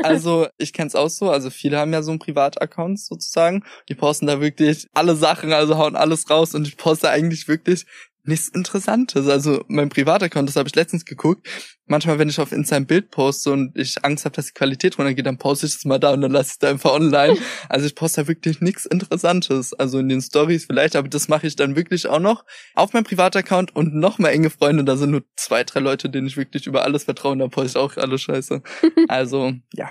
also 0.03 0.47
ich 0.59 0.73
kenne 0.73 0.89
es 0.89 0.95
auch 0.95 1.09
so, 1.09 1.31
also 1.31 1.51
viele 1.51 1.79
haben 1.79 1.93
ja 1.93 2.03
so 2.03 2.11
einen 2.11 2.19
Privataccount 2.19 3.01
sozusagen. 3.01 3.65
Die 3.89 3.95
posten 3.95 4.27
da 4.27 4.41
wirklich 4.41 4.89
alle 4.95 5.17
Sachen, 5.17 5.53
also 5.53 5.77
hauen 5.79 5.97
alles 5.97 6.29
raus 6.31 6.55
und 6.55 6.67
ich 6.67 6.77
poste 6.77 7.11
eigentlich 7.11 7.49
wirklich 7.49 7.87
nichts 8.27 8.49
Interessantes. 8.49 9.29
Also 9.29 9.65
mein 9.69 9.89
Privataccount, 9.89 10.49
das 10.49 10.57
habe 10.57 10.69
ich 10.69 10.75
letztens 10.75 11.05
geguckt. 11.05 11.47
Manchmal, 11.87 12.19
wenn 12.19 12.29
ich 12.29 12.41
auf 12.41 12.53
Insta 12.53 12.77
ein 12.77 12.87
Bild 12.87 13.11
poste 13.11 13.53
und 13.53 13.77
ich 13.77 14.05
Angst 14.05 14.25
habe, 14.25 14.35
dass 14.35 14.47
die 14.47 14.55
Qualität 14.55 14.99
runtergeht, 14.99 15.25
dann 15.25 15.39
poste 15.39 15.67
ich 15.67 15.75
es 15.77 15.85
mal 15.85 15.99
da 15.99 16.13
und 16.13 16.21
dann 16.21 16.33
lasse 16.33 16.49
ich 16.49 16.53
es 16.53 16.59
da 16.59 16.71
einfach 16.71 16.93
online. 16.93 17.37
Also 17.69 17.87
ich 17.87 17.95
poste 17.95 18.23
da 18.23 18.29
wirklich 18.29 18.61
nichts 18.61 18.87
Interessantes. 18.87 19.73
Also 19.73 19.99
in 19.99 20.09
den 20.09 20.21
Stories 20.21 20.67
vielleicht, 20.67 20.97
aber 20.97 21.09
das 21.09 21.29
mache 21.29 21.47
ich 21.47 21.57
dann 21.57 21.77
wirklich 21.77 22.07
auch 22.07 22.21
noch 22.21 22.45
auf 22.75 22.93
meinem 22.93 23.05
Privataccount 23.05 23.75
und 23.75 23.95
noch 23.95 24.19
mal 24.19 24.31
enge 24.31 24.51
Freunde. 24.51 24.85
Da 24.85 24.97
sind 24.97 25.11
nur 25.11 25.23
zwei, 25.37 25.65
drei 25.65 25.81
Leute, 25.81 26.11
denen 26.11 26.27
ich 26.27 26.37
wirklich 26.37 26.67
über 26.67 26.85
alles 26.85 27.05
vertraue. 27.05 27.37
Da 27.37 27.49
poste 27.49 27.71
ich 27.71 27.77
auch 27.77 27.97
alles 27.97 28.23
Scheiße. 28.23 28.63
Also 29.09 29.53
ja. 29.75 29.89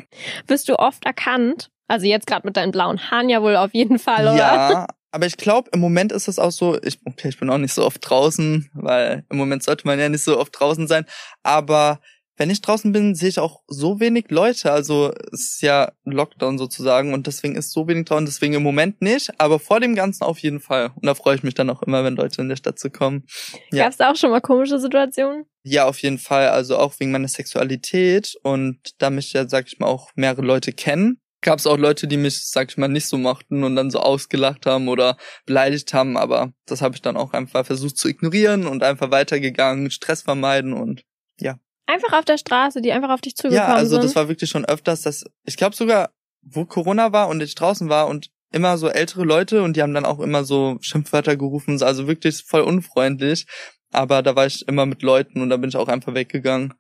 Wirst 0.47 0.67
du 0.67 0.77
oft 0.77 1.05
erkannt? 1.05 1.69
Also 1.87 2.05
jetzt 2.05 2.27
gerade 2.27 2.45
mit 2.45 2.57
deinen 2.57 2.71
blauen 2.71 3.11
Haaren 3.11 3.29
ja 3.29 3.41
wohl 3.41 3.55
auf 3.55 3.73
jeden 3.73 3.99
Fall, 3.99 4.23
oder? 4.23 4.37
Ja, 4.37 4.87
aber 5.15 5.28
ich 5.28 5.38
glaube, 5.38 5.69
im 5.73 5.80
Moment 5.80 6.12
ist 6.12 6.28
es 6.28 6.39
auch 6.39 6.51
so, 6.51 6.78
ich, 6.84 6.99
okay, 7.06 7.30
ich 7.30 7.39
bin 7.39 7.49
auch 7.49 7.58
nicht 7.58 7.73
so 7.73 7.86
oft 7.86 8.01
draußen, 8.01 8.69
weil 8.73 9.23
im 9.30 9.38
Moment 9.38 9.63
sollte 9.63 9.88
man 9.88 9.97
ja 9.97 10.10
nicht 10.10 10.25
so 10.25 10.38
oft 10.38 10.60
draußen 10.60 10.88
sein. 10.88 11.06
Aber 11.41 12.01
wenn 12.36 12.49
ich 12.49 12.60
draußen 12.60 12.91
bin, 12.91 13.15
sehe 13.15 13.30
ich 13.30 13.39
auch 13.39 13.62
so 13.65 14.01
wenig 14.01 14.25
Leute. 14.30 14.73
Also 14.73 15.13
es 15.32 15.51
ist 15.51 15.62
ja 15.62 15.93
Lockdown 16.04 16.58
sozusagen 16.58 17.13
und 17.13 17.28
deswegen 17.28 17.56
ist 17.56 17.71
so 17.71 17.88
wenig 17.88 18.08
draußen, 18.08 18.25
deswegen 18.25 18.56
im 18.56 18.63
Moment 18.63 19.01
nicht, 19.01 19.32
aber 19.38 19.58
vor 19.58 19.80
dem 19.80 19.95
Ganzen 19.95 20.25
auf 20.25 20.39
jeden 20.39 20.60
Fall. 20.60 20.91
Und 20.95 21.06
da 21.06 21.15
freue 21.15 21.38
ich 21.38 21.43
mich 21.43 21.54
dann 21.54 21.69
auch 21.69 21.82
immer, 21.84 22.04
wenn 22.04 22.17
Leute 22.17 22.41
in 22.41 22.49
der 22.49 22.58
Stadt 22.58 22.78
zu 22.78 22.89
kommen. 22.89 23.23
Ja. 23.71 23.84
Gab 23.84 23.91
es 23.91 23.97
da 23.97 24.12
auch 24.12 24.17
schon 24.17 24.32
mal 24.32 24.41
komische 24.41 24.80
Situationen? 24.80 25.45
Ja, 25.63 25.86
auf 25.86 25.99
jeden 25.99 26.19
Fall. 26.19 26.49
Also 26.49 26.78
auch 26.78 26.99
wegen 26.99 27.12
meiner 27.12 27.30
Sexualität 27.30 28.36
und 28.43 28.80
da 28.97 29.10
mich 29.10 29.32
ja, 29.32 29.47
sag 29.47 29.67
ich 29.67 29.80
mal, 29.80 29.88
auch 29.88 30.10
mehrere 30.15 30.41
Leute 30.41 30.73
kennen, 30.73 31.21
gab 31.45 31.60
es 31.60 31.67
auch 31.67 31.77
Leute, 31.77 32.08
die 32.08 32.17
mich, 32.17 32.47
sag 32.47 32.71
ich 32.71 32.77
mal, 32.77 32.89
nicht 32.89 33.08
so 33.08 33.17
mochten 33.17 33.63
und 33.63 33.75
dann 33.75 33.91
so 33.91 33.99
ausgelacht 33.99 34.65
haben 34.65 34.89
oder 34.89 35.15
beleidigt 35.45 35.93
haben, 35.93 36.17
aber 36.17 36.51
das 36.65 36.81
habe 36.81 36.95
ich 36.95 37.01
dann 37.01 37.15
auch 37.15 37.34
einfach 37.34 37.65
versucht 37.65 37.97
zu 37.97 38.10
ignorieren 38.10 38.65
und 38.67 38.84
einfach 38.84 39.12
weitergegangen, 39.12 39.91
Stress 39.91 40.23
vermeiden 40.23 40.73
und 40.73 41.03
ja. 41.39 41.60
Einfach 41.86 42.13
auf 42.13 42.25
der 42.25 42.39
Straße, 42.39 42.81
die 42.81 42.91
einfach 42.91 43.12
auf 43.12 43.21
dich 43.21 43.36
zugekommen 43.36 43.62
sind. 43.62 43.69
Ja, 43.69 43.75
also 43.75 43.95
sind. 43.95 44.03
das 44.03 44.15
war 44.15 44.27
wirklich 44.27 44.49
schon 44.49 44.65
öfters, 44.65 45.03
dass 45.03 45.23
ich 45.45 45.55
glaube 45.55 45.75
sogar, 45.75 46.10
wo 46.41 46.65
Corona 46.65 47.12
war 47.12 47.29
und 47.29 47.41
ich 47.43 47.53
draußen 47.53 47.89
war 47.89 48.08
und 48.08 48.31
immer 48.51 48.77
so 48.79 48.89
ältere 48.89 49.23
Leute 49.23 49.62
und 49.62 49.77
die 49.77 49.84
haben 49.84 49.93
dann 49.93 50.05
auch 50.05 50.19
immer 50.19 50.45
so 50.45 50.77
Schimpfwörter 50.81 51.38
gerufen, 51.38 51.81
also 51.84 52.08
wirklich 52.08 52.43
voll 52.43 52.62
unfreundlich. 52.62 53.45
Aber 53.91 54.23
da 54.23 54.36
war 54.36 54.47
ich 54.47 54.67
immer 54.67 54.88
mit 54.88 55.03
Leuten 55.03 55.41
und 55.41 55.49
da 55.49 55.58
bin 55.58 55.69
ich 55.69 55.77
auch 55.77 55.88
einfach 55.88 56.15
weggegangen. 56.15 56.73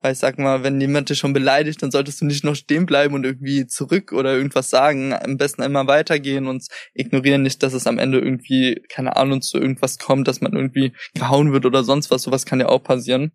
Weil 0.00 0.12
ich 0.12 0.18
sag 0.18 0.38
mal, 0.38 0.62
wenn 0.62 0.80
jemand 0.80 1.10
dich 1.10 1.18
schon 1.18 1.32
beleidigt, 1.32 1.82
dann 1.82 1.90
solltest 1.90 2.20
du 2.20 2.24
nicht 2.24 2.44
noch 2.44 2.54
stehen 2.54 2.86
bleiben 2.86 3.14
und 3.14 3.24
irgendwie 3.24 3.66
zurück 3.66 4.12
oder 4.12 4.34
irgendwas 4.34 4.70
sagen. 4.70 5.12
Am 5.12 5.36
besten 5.36 5.62
immer 5.62 5.86
weitergehen 5.88 6.46
und 6.46 6.66
ignorieren 6.94 7.42
nicht, 7.42 7.62
dass 7.62 7.72
es 7.72 7.86
am 7.86 7.98
Ende 7.98 8.18
irgendwie, 8.18 8.82
keine 8.88 9.16
Ahnung, 9.16 9.42
zu 9.42 9.58
irgendwas 9.58 9.98
kommt, 9.98 10.28
dass 10.28 10.40
man 10.40 10.52
irgendwie 10.52 10.92
gehauen 11.14 11.52
wird 11.52 11.66
oder 11.66 11.82
sonst 11.82 12.10
was. 12.10 12.22
Sowas 12.22 12.46
kann 12.46 12.60
ja 12.60 12.68
auch 12.68 12.82
passieren. 12.82 13.32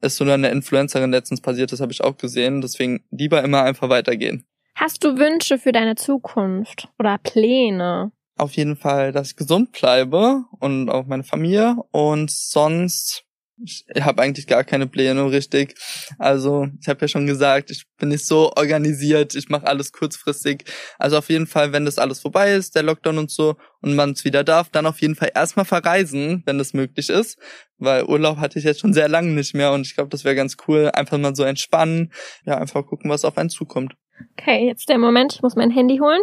Ist 0.00 0.16
so 0.16 0.24
eine 0.24 0.48
Influencerin 0.48 1.12
letztens 1.12 1.40
passiert, 1.40 1.72
das 1.72 1.80
habe 1.80 1.92
ich 1.92 2.02
auch 2.02 2.16
gesehen. 2.16 2.60
Deswegen 2.60 3.04
lieber 3.10 3.44
immer 3.44 3.62
einfach 3.62 3.88
weitergehen. 3.88 4.46
Hast 4.74 5.04
du 5.04 5.18
Wünsche 5.18 5.58
für 5.58 5.72
deine 5.72 5.94
Zukunft 5.94 6.88
oder 6.98 7.18
Pläne? 7.18 8.12
Auf 8.38 8.52
jeden 8.52 8.76
Fall, 8.76 9.12
dass 9.12 9.32
ich 9.32 9.36
gesund 9.36 9.72
bleibe 9.72 10.44
und 10.58 10.88
auch 10.88 11.06
meine 11.06 11.24
Familie. 11.24 11.76
Und 11.90 12.30
sonst 12.30 13.26
ich 13.62 13.84
habe 14.00 14.22
eigentlich 14.22 14.46
gar 14.46 14.64
keine 14.64 14.86
Pläne 14.86 15.30
richtig. 15.30 15.74
Also 16.18 16.68
ich 16.80 16.88
habe 16.88 17.00
ja 17.02 17.08
schon 17.08 17.26
gesagt, 17.26 17.70
ich 17.70 17.84
bin 17.98 18.08
nicht 18.08 18.26
so 18.26 18.52
organisiert, 18.56 19.34
ich 19.34 19.48
mache 19.48 19.66
alles 19.66 19.92
kurzfristig. 19.92 20.64
Also 20.98 21.18
auf 21.18 21.28
jeden 21.28 21.46
Fall, 21.46 21.72
wenn 21.72 21.84
das 21.84 21.98
alles 21.98 22.20
vorbei 22.20 22.52
ist, 22.52 22.74
der 22.74 22.82
Lockdown 22.82 23.18
und 23.18 23.30
so, 23.30 23.56
und 23.82 23.96
man 23.96 24.10
es 24.10 24.24
wieder 24.24 24.44
darf, 24.44 24.68
dann 24.68 24.86
auf 24.86 25.00
jeden 25.00 25.14
Fall 25.14 25.32
erstmal 25.34 25.64
verreisen, 25.64 26.42
wenn 26.46 26.58
das 26.58 26.74
möglich 26.74 27.08
ist. 27.08 27.38
Weil 27.78 28.04
Urlaub 28.04 28.36
hatte 28.38 28.58
ich 28.58 28.64
jetzt 28.64 28.80
schon 28.80 28.92
sehr 28.92 29.08
lange 29.08 29.32
nicht 29.32 29.54
mehr 29.54 29.72
und 29.72 29.86
ich 29.86 29.94
glaube, 29.94 30.10
das 30.10 30.24
wäre 30.24 30.34
ganz 30.34 30.56
cool. 30.68 30.90
Einfach 30.92 31.18
mal 31.18 31.34
so 31.34 31.44
entspannen, 31.44 32.12
ja, 32.44 32.58
einfach 32.58 32.86
gucken, 32.86 33.10
was 33.10 33.24
auf 33.24 33.38
einen 33.38 33.50
zukommt. 33.50 33.94
Okay, 34.38 34.66
jetzt 34.66 34.88
der 34.88 34.98
Moment, 34.98 35.34
ich 35.34 35.42
muss 35.42 35.56
mein 35.56 35.70
Handy 35.70 35.98
holen. 35.98 36.20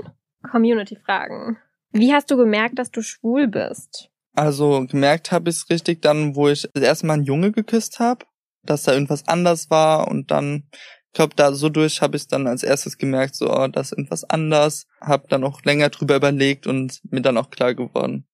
Community-Fragen. 0.52 1.58
Wie 1.92 2.14
hast 2.14 2.30
du 2.30 2.38
gemerkt, 2.38 2.78
dass 2.78 2.92
du 2.92 3.02
schwul 3.02 3.48
bist? 3.48 4.12
Also 4.38 4.86
gemerkt 4.86 5.32
habe 5.32 5.50
ich 5.50 5.56
es 5.56 5.70
richtig 5.72 6.04
dann, 6.04 6.36
wo 6.36 6.48
ich 6.48 6.70
das 6.72 6.84
erste 6.84 7.08
Mal 7.08 7.16
einen 7.16 7.24
Junge 7.24 7.52
geküsst 7.52 8.00
habe, 8.00 8.24
dass 8.62 8.84
da 8.84 8.94
irgendwas 8.94 9.28
anders 9.28 9.72
war 9.72 10.08
und 10.10 10.30
dann, 10.30 10.70
ich 11.08 11.14
glaube, 11.14 11.34
da 11.36 11.54
so 11.54 11.70
durch 11.70 12.04
habe 12.04 12.18
ich 12.18 12.28
dann 12.28 12.46
als 12.46 12.62
erstes 12.62 13.00
gemerkt, 13.00 13.36
so, 13.36 13.52
oh, 13.52 13.68
das 13.68 13.88
ist 13.88 13.98
irgendwas 13.98 14.30
anders, 14.30 14.86
habe 15.02 15.26
dann 15.28 15.44
auch 15.44 15.64
länger 15.64 15.90
drüber 15.90 16.18
überlegt 16.18 16.68
und 16.68 17.02
mir 17.10 17.22
dann 17.22 17.36
auch 17.38 17.50
klar 17.50 17.74
geworden. 17.74 18.28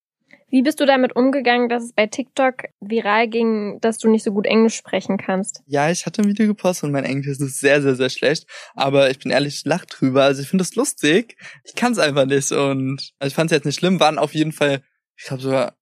Wie 0.50 0.62
bist 0.62 0.82
du 0.82 0.86
damit 0.86 1.16
umgegangen, 1.16 1.70
dass 1.70 1.84
es 1.84 1.94
bei 1.94 2.06
TikTok 2.08 2.66
viral 2.82 3.30
ging, 3.30 3.80
dass 3.80 3.98
du 3.98 4.10
nicht 4.10 4.26
so 4.26 4.34
gut 4.34 4.46
Englisch 4.46 4.76
sprechen 4.76 5.18
kannst? 5.18 5.62
Ja, 5.68 5.90
ich 5.90 6.06
hatte 6.06 6.22
ein 6.22 6.28
Video 6.28 6.48
gepostet 6.48 6.84
und 6.84 6.92
mein 6.92 7.06
Englisch 7.06 7.40
ist 7.40 7.60
sehr, 7.62 7.82
sehr, 7.82 7.96
sehr 7.96 8.10
schlecht. 8.10 8.46
Aber 8.76 9.10
ich 9.10 9.20
bin 9.20 9.32
ehrlich, 9.32 9.56
ich 9.56 9.66
lach 9.66 9.86
drüber. 9.86 10.26
Also 10.26 10.42
ich 10.42 10.50
finde 10.50 10.64
das 10.64 10.76
lustig. 10.76 11.38
Ich 11.64 11.74
kann 11.74 11.94
es 11.94 11.98
einfach 11.98 12.26
nicht. 12.26 12.52
Und 12.52 13.14
also 13.18 13.30
ich 13.30 13.34
fand 13.34 13.52
es 13.52 13.56
jetzt 13.56 13.66
nicht 13.66 13.80
schlimm, 13.80 14.00
waren 14.00 14.20
auf 14.20 14.36
jeden 14.36 14.52
Fall, 14.52 14.84
ich 15.18 15.24
glaube 15.24 15.42
sogar 15.42 15.74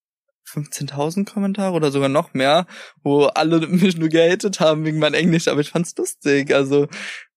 15.000 0.47 1.31
Kommentare 1.31 1.73
oder 1.73 1.91
sogar 1.91 2.09
noch 2.09 2.33
mehr, 2.33 2.65
wo 3.03 3.25
alle 3.25 3.59
mich 3.67 3.97
nur 3.97 4.09
gehatet 4.09 4.59
haben 4.59 4.85
wegen 4.85 4.99
meinem 4.99 5.15
Englisch, 5.15 5.47
aber 5.47 5.61
ich 5.61 5.69
fand's 5.69 5.95
lustig. 5.97 6.53
Also 6.53 6.87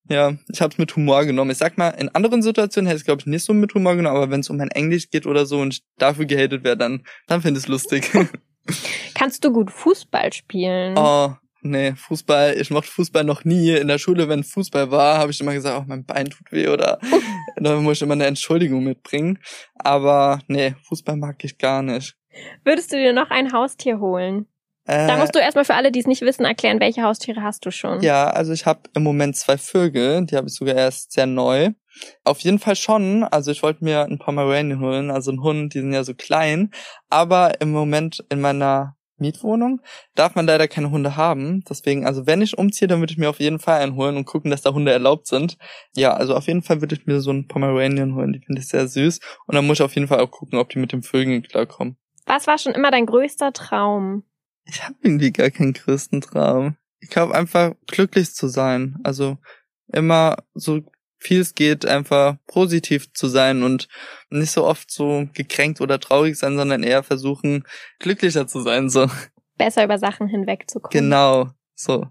ja, 0.08 0.34
ich 0.52 0.60
habe 0.60 0.72
es 0.72 0.78
mit 0.78 0.94
Humor 0.96 1.24
genommen. 1.24 1.50
Ich 1.50 1.58
sag 1.58 1.78
mal, 1.78 1.90
in 1.90 2.10
anderen 2.10 2.42
Situationen 2.42 2.88
hätte 2.88 2.98
ich 2.98 3.04
glaube 3.04 3.20
ich 3.20 3.26
nicht 3.26 3.44
so 3.44 3.54
mit 3.54 3.74
Humor 3.74 3.96
genommen, 3.96 4.16
aber 4.16 4.30
wenn 4.30 4.40
es 4.40 4.50
um 4.50 4.58
mein 4.58 4.70
Englisch 4.70 5.10
geht 5.10 5.26
oder 5.26 5.46
so 5.46 5.60
und 5.60 5.74
ich 5.74 5.82
dafür 5.98 6.26
gehatet 6.26 6.64
werde, 6.64 6.78
dann 6.78 7.04
dann 7.26 7.40
finde 7.40 7.58
ich 7.58 7.64
es 7.64 7.68
lustig. 7.68 8.10
Kannst 9.14 9.44
du 9.44 9.52
gut 9.52 9.70
Fußball 9.70 10.32
spielen? 10.32 10.96
Oh, 10.96 11.34
nee, 11.62 11.94
Fußball, 11.94 12.56
ich 12.58 12.70
mochte 12.70 12.90
Fußball 12.90 13.24
noch 13.24 13.44
nie. 13.44 13.70
In 13.70 13.88
der 13.88 13.98
Schule, 13.98 14.28
wenn 14.28 14.42
Fußball 14.42 14.90
war, 14.90 15.18
habe 15.18 15.32
ich 15.32 15.40
immer 15.40 15.54
gesagt, 15.54 15.78
oh, 15.80 15.84
mein 15.86 16.04
Bein 16.04 16.26
tut 16.26 16.50
weh 16.50 16.68
oder 16.68 16.98
da 17.56 17.76
muss 17.80 17.98
ich 17.98 18.02
immer 18.02 18.14
eine 18.14 18.26
Entschuldigung 18.26 18.84
mitbringen. 18.84 19.38
Aber 19.74 20.40
nee, 20.48 20.74
Fußball 20.88 21.16
mag 21.16 21.42
ich 21.44 21.58
gar 21.58 21.82
nicht. 21.82 22.16
Würdest 22.64 22.92
du 22.92 22.96
dir 22.96 23.12
noch 23.12 23.30
ein 23.30 23.52
Haustier 23.52 24.00
holen? 24.00 24.46
Äh, 24.86 25.06
da 25.06 25.16
musst 25.16 25.34
du 25.34 25.38
erstmal 25.38 25.64
für 25.64 25.74
alle, 25.74 25.90
die 25.90 26.00
es 26.00 26.06
nicht 26.06 26.20
wissen, 26.22 26.44
erklären, 26.44 26.78
welche 26.78 27.02
Haustiere 27.02 27.42
hast 27.42 27.64
du 27.64 27.70
schon? 27.70 28.00
Ja, 28.02 28.28
also 28.28 28.52
ich 28.52 28.66
habe 28.66 28.82
im 28.94 29.02
Moment 29.02 29.36
zwei 29.36 29.56
Vögel, 29.56 30.26
die 30.26 30.36
habe 30.36 30.48
ich 30.48 30.54
sogar 30.54 30.74
erst 30.74 31.12
sehr 31.12 31.26
neu. 31.26 31.70
Auf 32.24 32.40
jeden 32.40 32.58
Fall 32.58 32.76
schon. 32.76 33.24
Also 33.24 33.50
ich 33.50 33.62
wollte 33.62 33.84
mir 33.84 34.02
ein 34.04 34.18
Pomeranian 34.18 34.80
holen, 34.80 35.10
also 35.10 35.30
einen 35.30 35.42
Hund, 35.42 35.74
die 35.74 35.80
sind 35.80 35.92
ja 35.92 36.04
so 36.04 36.12
klein. 36.14 36.70
Aber 37.08 37.60
im 37.60 37.70
Moment 37.70 38.24
in 38.28 38.40
meiner 38.40 38.96
Mietwohnung 39.16 39.80
darf 40.14 40.34
man 40.34 40.46
leider 40.46 40.68
keine 40.68 40.90
Hunde 40.90 41.16
haben. 41.16 41.62
Deswegen, 41.68 42.04
also 42.04 42.26
wenn 42.26 42.42
ich 42.42 42.58
umziehe, 42.58 42.88
dann 42.88 43.00
würde 43.00 43.12
ich 43.12 43.18
mir 43.18 43.30
auf 43.30 43.40
jeden 43.40 43.60
Fall 43.60 43.80
einen 43.80 43.94
holen 43.94 44.16
und 44.16 44.24
gucken, 44.26 44.50
dass 44.50 44.62
da 44.62 44.74
Hunde 44.74 44.92
erlaubt 44.92 45.28
sind. 45.28 45.56
Ja, 45.96 46.12
also 46.14 46.34
auf 46.34 46.46
jeden 46.46 46.62
Fall 46.62 46.80
würde 46.80 46.96
ich 46.96 47.06
mir 47.06 47.20
so 47.20 47.30
einen 47.30 47.46
Pomeranian 47.46 48.16
holen. 48.16 48.32
Die 48.32 48.40
finde 48.40 48.60
ich 48.60 48.68
sehr 48.68 48.86
süß. 48.86 49.20
Und 49.46 49.54
dann 49.54 49.66
muss 49.66 49.78
ich 49.78 49.82
auf 49.82 49.94
jeden 49.94 50.08
Fall 50.08 50.20
auch 50.20 50.30
gucken, 50.30 50.58
ob 50.58 50.68
die 50.70 50.78
mit 50.78 50.92
dem 50.92 51.02
Vögeln 51.02 51.42
klarkommen. 51.42 51.96
Was 52.26 52.46
war 52.46 52.58
schon 52.58 52.72
immer 52.72 52.90
dein 52.90 53.06
größter 53.06 53.52
Traum? 53.52 54.24
Ich 54.64 54.82
habe 54.82 54.94
irgendwie 55.02 55.30
gar 55.30 55.50
keinen 55.50 55.74
größten 55.74 56.20
Traum. 56.20 56.76
Ich 57.00 57.10
glaube 57.10 57.34
einfach 57.34 57.74
glücklich 57.86 58.34
zu 58.34 58.48
sein. 58.48 58.96
Also 59.02 59.38
immer 59.92 60.36
so 60.54 60.82
viel 61.18 61.40
es 61.40 61.54
geht, 61.54 61.86
einfach 61.86 62.36
positiv 62.46 63.12
zu 63.12 63.28
sein 63.28 63.62
und 63.62 63.88
nicht 64.30 64.50
so 64.50 64.64
oft 64.64 64.90
so 64.90 65.26
gekränkt 65.32 65.80
oder 65.80 65.98
traurig 65.98 66.36
sein, 66.36 66.56
sondern 66.56 66.82
eher 66.82 67.02
versuchen, 67.02 67.64
glücklicher 67.98 68.46
zu 68.46 68.60
sein, 68.60 68.90
so. 68.90 69.08
Besser 69.56 69.84
über 69.84 69.98
Sachen 69.98 70.28
hinwegzukommen. 70.28 70.92
Genau, 70.92 71.48
so. 71.74 72.06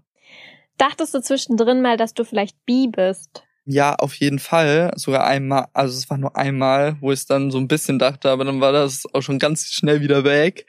Dachtest 0.78 1.14
du 1.14 1.20
zwischendrin 1.20 1.82
mal, 1.82 1.96
dass 1.96 2.14
du 2.14 2.24
vielleicht 2.24 2.64
bi 2.66 2.88
bist? 2.88 3.44
Ja, 3.66 3.94
auf 3.94 4.14
jeden 4.16 4.38
Fall. 4.38 4.92
Sogar 4.96 5.24
einmal, 5.24 5.66
also 5.72 5.96
es 5.96 6.10
war 6.10 6.18
nur 6.18 6.36
einmal, 6.36 6.96
wo 7.00 7.12
ich 7.12 7.26
dann 7.26 7.50
so 7.50 7.58
ein 7.58 7.68
bisschen 7.68 7.98
dachte, 7.98 8.30
aber 8.30 8.44
dann 8.44 8.60
war 8.60 8.72
das 8.72 9.04
auch 9.14 9.22
schon 9.22 9.38
ganz 9.38 9.66
schnell 9.72 10.02
wieder 10.02 10.24
weg. 10.24 10.66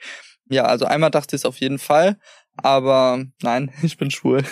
Ja, 0.48 0.64
also 0.64 0.86
einmal 0.86 1.10
dachte 1.10 1.36
ich 1.36 1.40
es 1.40 1.44
auf 1.44 1.58
jeden 1.58 1.78
Fall, 1.78 2.16
aber 2.56 3.24
nein, 3.42 3.70
ich 3.82 3.98
bin 3.98 4.10
schwul. 4.10 4.42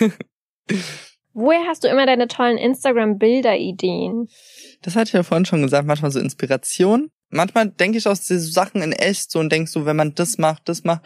Woher 1.33 1.65
hast 1.67 1.83
du 1.83 1.89
immer 1.89 2.05
deine 2.05 2.27
tollen 2.27 2.57
Instagram-Bilder-Ideen? 2.57 4.27
Das 4.81 4.95
hatte 4.95 5.09
ich 5.09 5.13
ja 5.13 5.23
vorhin 5.23 5.45
schon 5.45 5.63
gesagt, 5.63 5.87
manchmal 5.87 6.11
so 6.11 6.19
Inspiration. 6.19 7.11
Manchmal 7.29 7.69
denke 7.69 7.97
ich 7.97 8.07
aus 8.07 8.21
diese 8.21 8.49
Sachen 8.51 8.81
in 8.81 8.93
echt 8.93 9.31
so 9.31 9.39
und 9.39 9.51
denkst 9.51 9.71
so, 9.71 9.85
wenn 9.85 9.97
man 9.97 10.13
das 10.13 10.37
macht, 10.37 10.69
das 10.69 10.83
macht, 10.83 11.01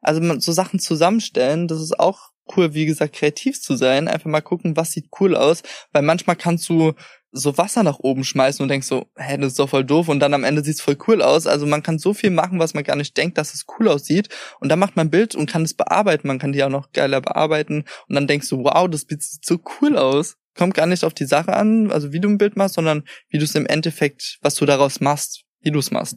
also 0.00 0.22
so 0.40 0.52
Sachen 0.52 0.78
zusammenstellen, 0.78 1.68
das 1.68 1.82
ist 1.82 1.98
auch 1.98 2.30
cool, 2.56 2.74
wie 2.74 2.86
gesagt, 2.86 3.14
kreativ 3.14 3.60
zu 3.60 3.76
sein. 3.76 4.08
Einfach 4.08 4.30
mal 4.30 4.40
gucken, 4.40 4.76
was 4.76 4.92
sieht 4.92 5.08
cool 5.20 5.36
aus. 5.36 5.62
Weil 5.92 6.02
manchmal 6.02 6.36
kannst 6.36 6.68
du 6.68 6.94
so 7.36 7.58
Wasser 7.58 7.82
nach 7.82 7.98
oben 7.98 8.22
schmeißen 8.22 8.62
und 8.62 8.68
denkst 8.68 8.86
so, 8.86 9.10
hä, 9.16 9.36
das 9.38 9.48
ist 9.48 9.58
doch 9.58 9.68
voll 9.68 9.84
doof 9.84 10.08
und 10.08 10.20
dann 10.20 10.34
am 10.34 10.44
Ende 10.44 10.62
sieht's 10.62 10.80
voll 10.80 10.96
cool 11.08 11.20
aus. 11.20 11.48
Also 11.48 11.66
man 11.66 11.82
kann 11.82 11.98
so 11.98 12.14
viel 12.14 12.30
machen, 12.30 12.60
was 12.60 12.74
man 12.74 12.84
gar 12.84 12.94
nicht 12.94 13.16
denkt, 13.16 13.36
dass 13.38 13.54
es 13.54 13.66
cool 13.76 13.88
aussieht 13.88 14.28
und 14.60 14.68
dann 14.68 14.78
macht 14.78 14.94
man 14.94 15.08
ein 15.08 15.10
Bild 15.10 15.34
und 15.34 15.50
kann 15.50 15.62
es 15.62 15.74
bearbeiten. 15.74 16.28
Man 16.28 16.38
kann 16.38 16.52
die 16.52 16.62
auch 16.62 16.68
noch 16.68 16.92
geiler 16.92 17.20
bearbeiten 17.20 17.84
und 18.08 18.14
dann 18.14 18.28
denkst 18.28 18.48
du, 18.48 18.62
wow, 18.62 18.88
das 18.88 19.04
Bild 19.04 19.22
sieht 19.22 19.44
so 19.44 19.58
cool 19.80 19.98
aus. 19.98 20.36
Kommt 20.56 20.74
gar 20.74 20.86
nicht 20.86 21.04
auf 21.04 21.14
die 21.14 21.26
Sache 21.26 21.52
an, 21.54 21.90
also 21.90 22.12
wie 22.12 22.20
du 22.20 22.28
ein 22.28 22.38
Bild 22.38 22.56
machst, 22.56 22.76
sondern 22.76 23.02
wie 23.28 23.38
du 23.38 23.44
es 23.44 23.56
im 23.56 23.66
Endeffekt, 23.66 24.38
was 24.40 24.54
du 24.54 24.64
daraus 24.64 25.00
machst, 25.00 25.42
wie 25.60 25.72
du 25.72 25.80
es 25.80 25.90
machst. 25.90 26.16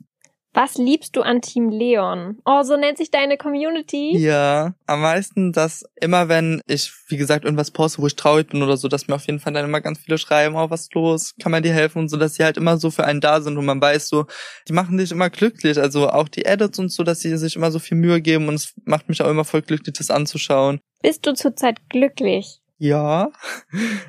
Was 0.58 0.74
liebst 0.80 1.16
du 1.16 1.22
an 1.22 1.40
Team 1.40 1.70
Leon? 1.70 2.40
Oh, 2.44 2.64
so 2.64 2.78
nennt 2.78 2.98
sich 2.98 3.12
deine 3.12 3.38
Community. 3.38 4.18
Ja, 4.18 4.74
am 4.88 5.02
meisten, 5.02 5.54
dass 5.54 5.86
immer 6.02 6.30
wenn 6.30 6.62
ich, 6.66 6.92
wie 7.10 7.18
gesagt, 7.18 7.46
irgendwas 7.46 7.70
poste, 7.70 8.02
wo 8.02 8.08
ich 8.08 8.16
traurig 8.16 8.50
bin 8.50 8.64
oder 8.64 8.76
so, 8.76 8.88
dass 8.88 9.08
mir 9.08 9.14
auf 9.14 9.28
jeden 9.28 9.38
Fall 9.38 9.54
dann 9.54 9.66
immer 9.66 9.82
ganz 9.82 10.00
viele 10.00 10.18
schreiben, 10.18 10.56
oh, 10.56 10.72
was 10.72 10.82
ist 10.82 10.96
los? 10.96 11.36
Kann 11.40 11.52
man 11.52 11.62
dir 11.62 11.74
helfen? 11.74 12.00
Und 12.00 12.10
so, 12.10 12.18
dass 12.18 12.34
sie 12.34 12.44
halt 12.44 12.58
immer 12.58 12.78
so 12.80 12.90
für 12.90 13.04
einen 13.04 13.22
da 13.22 13.40
sind 13.40 13.56
und 13.56 13.66
man 13.66 13.80
weiß 13.80 14.10
so, 14.10 14.26
die 14.68 14.74
machen 14.74 14.98
dich 14.98 15.12
immer 15.12 15.30
glücklich. 15.30 15.78
Also 15.78 16.10
auch 16.10 16.28
die 16.28 16.46
Edits 16.46 16.80
und 16.80 16.92
so, 16.92 17.04
dass 17.04 17.20
sie 17.20 17.38
sich 17.38 17.56
immer 17.56 17.70
so 17.70 17.78
viel 17.78 17.96
Mühe 17.96 18.20
geben 18.20 18.48
und 18.48 18.56
es 18.56 18.74
macht 18.84 19.10
mich 19.10 19.22
auch 19.22 19.30
immer 19.30 19.46
voll 19.46 19.62
glücklich, 19.62 19.96
das 19.96 20.10
anzuschauen. 20.10 20.80
Bist 21.04 21.28
du 21.28 21.36
zurzeit 21.36 21.88
glücklich? 21.90 22.62
Ja, 22.80 23.32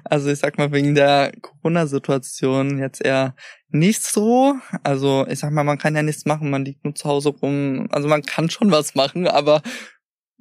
also 0.05 0.29
ich 0.29 0.39
sag 0.39 0.59
mal 0.59 0.73
wegen 0.73 0.95
der 0.95 1.33
Corona-Situation 1.41 2.79
jetzt 2.79 3.03
eher 3.03 3.35
nicht 3.71 4.03
so. 4.03 4.57
Also 4.83 5.27
ich 5.27 5.39
sag 5.39 5.53
mal, 5.53 5.65
man 5.65 5.79
kann 5.79 5.97
ja 5.97 6.03
nichts 6.03 6.27
machen, 6.27 6.51
man 6.51 6.65
liegt 6.65 6.85
nur 6.85 6.95
zu 6.95 7.09
Hause 7.09 7.31
rum. 7.31 7.89
Also 7.91 8.09
man 8.09 8.23
kann 8.23 8.51
schon 8.51 8.71
was 8.71 8.95
machen, 8.95 9.27
aber 9.27 9.63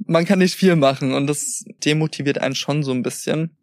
man 0.06 0.26
kann 0.26 0.40
nicht 0.40 0.56
viel 0.56 0.76
machen 0.76 1.14
und 1.14 1.28
das 1.28 1.64
demotiviert 1.86 2.40
einen 2.40 2.56
schon 2.56 2.84
so 2.84 2.92
ein 2.92 3.02
bisschen. 3.02 3.58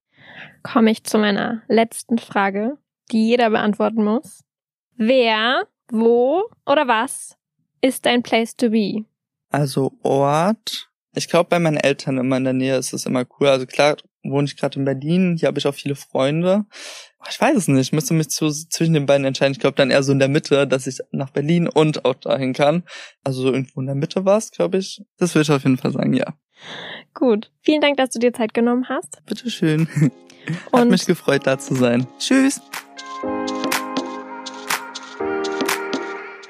Komme 0.63 0.91
ich 0.91 1.05
zu 1.05 1.19
meiner 1.19 1.63
letzten 1.69 2.19
Frage, 2.19 2.79
die 3.13 3.29
jeder 3.29 3.51
beantworten 3.51 4.03
muss. 4.03 4.45
Wer, 4.97 5.65
wo 5.91 6.45
oder 6.65 6.89
was 6.89 7.37
ist 7.83 8.07
dein 8.07 8.23
Place 8.23 8.57
to 8.57 8.71
be? 8.71 9.05
Also 9.51 9.93
Ort. 10.03 10.91
Ich 11.15 11.29
glaube, 11.29 11.51
bei 11.51 11.59
meinen 11.59 11.77
Eltern 11.77 12.19
immer 12.19 12.39
in 12.39 12.45
der 12.45 12.55
Nähe 12.55 12.77
ist 12.77 12.93
es 12.93 13.07
immer 13.07 13.25
cool. 13.39 13.49
Also 13.49 13.67
klar, 13.67 13.97
wohne 14.25 14.47
ich 14.47 14.57
gerade 14.57 14.79
in 14.79 14.85
Berlin. 14.85 15.37
Hier 15.39 15.49
habe 15.49 15.59
ich 15.59 15.67
auch 15.67 15.75
viele 15.75 15.95
Freunde. 15.95 16.65
Ich 17.31 17.41
weiß 17.41 17.57
es 17.57 17.69
nicht. 17.69 17.81
Ich 17.81 17.93
müsste 17.93 18.15
mich 18.15 18.29
zu, 18.29 18.51
zwischen 18.51 18.95
den 18.95 19.07
beiden 19.07 19.25
entscheiden. 19.25 19.53
Ich 19.53 19.61
glaube 19.61 19.77
dann 19.77 19.91
eher 19.91 20.03
so 20.03 20.13
in 20.13 20.19
der 20.19 20.29
Mitte, 20.29 20.67
dass 20.67 20.87
ich 20.87 20.99
nach 21.11 21.31
Berlin 21.31 21.69
und 21.69 22.05
auch 22.05 22.15
dahin 22.15 22.53
kann. 22.53 22.83
Also 23.23 23.43
so 23.43 23.53
irgendwo 23.53 23.81
in 23.81 23.87
der 23.87 23.95
Mitte 23.95 24.25
war 24.25 24.39
es, 24.39 24.51
glaube 24.51 24.79
ich. 24.79 25.03
Das 25.19 25.35
würde 25.35 25.43
ich 25.43 25.51
auf 25.51 25.63
jeden 25.63 25.79
Fall 25.79 25.93
sagen, 25.93 26.13
ja. 26.13 26.35
Gut. 27.15 27.51
Vielen 27.63 27.81
Dank, 27.81 27.97
dass 27.97 28.11
du 28.11 28.19
dir 28.19 28.33
Zeit 28.33 28.55
genommen 28.55 28.89
hast. 28.89 29.23
Bitteschön. 29.27 29.89
Hat 30.73 30.83
und 30.83 30.91
mich 30.91 31.07
gefreut, 31.07 31.47
da 31.47 31.59
zu 31.59 31.75
sein. 31.75 32.07
Tschüss. 32.19 32.61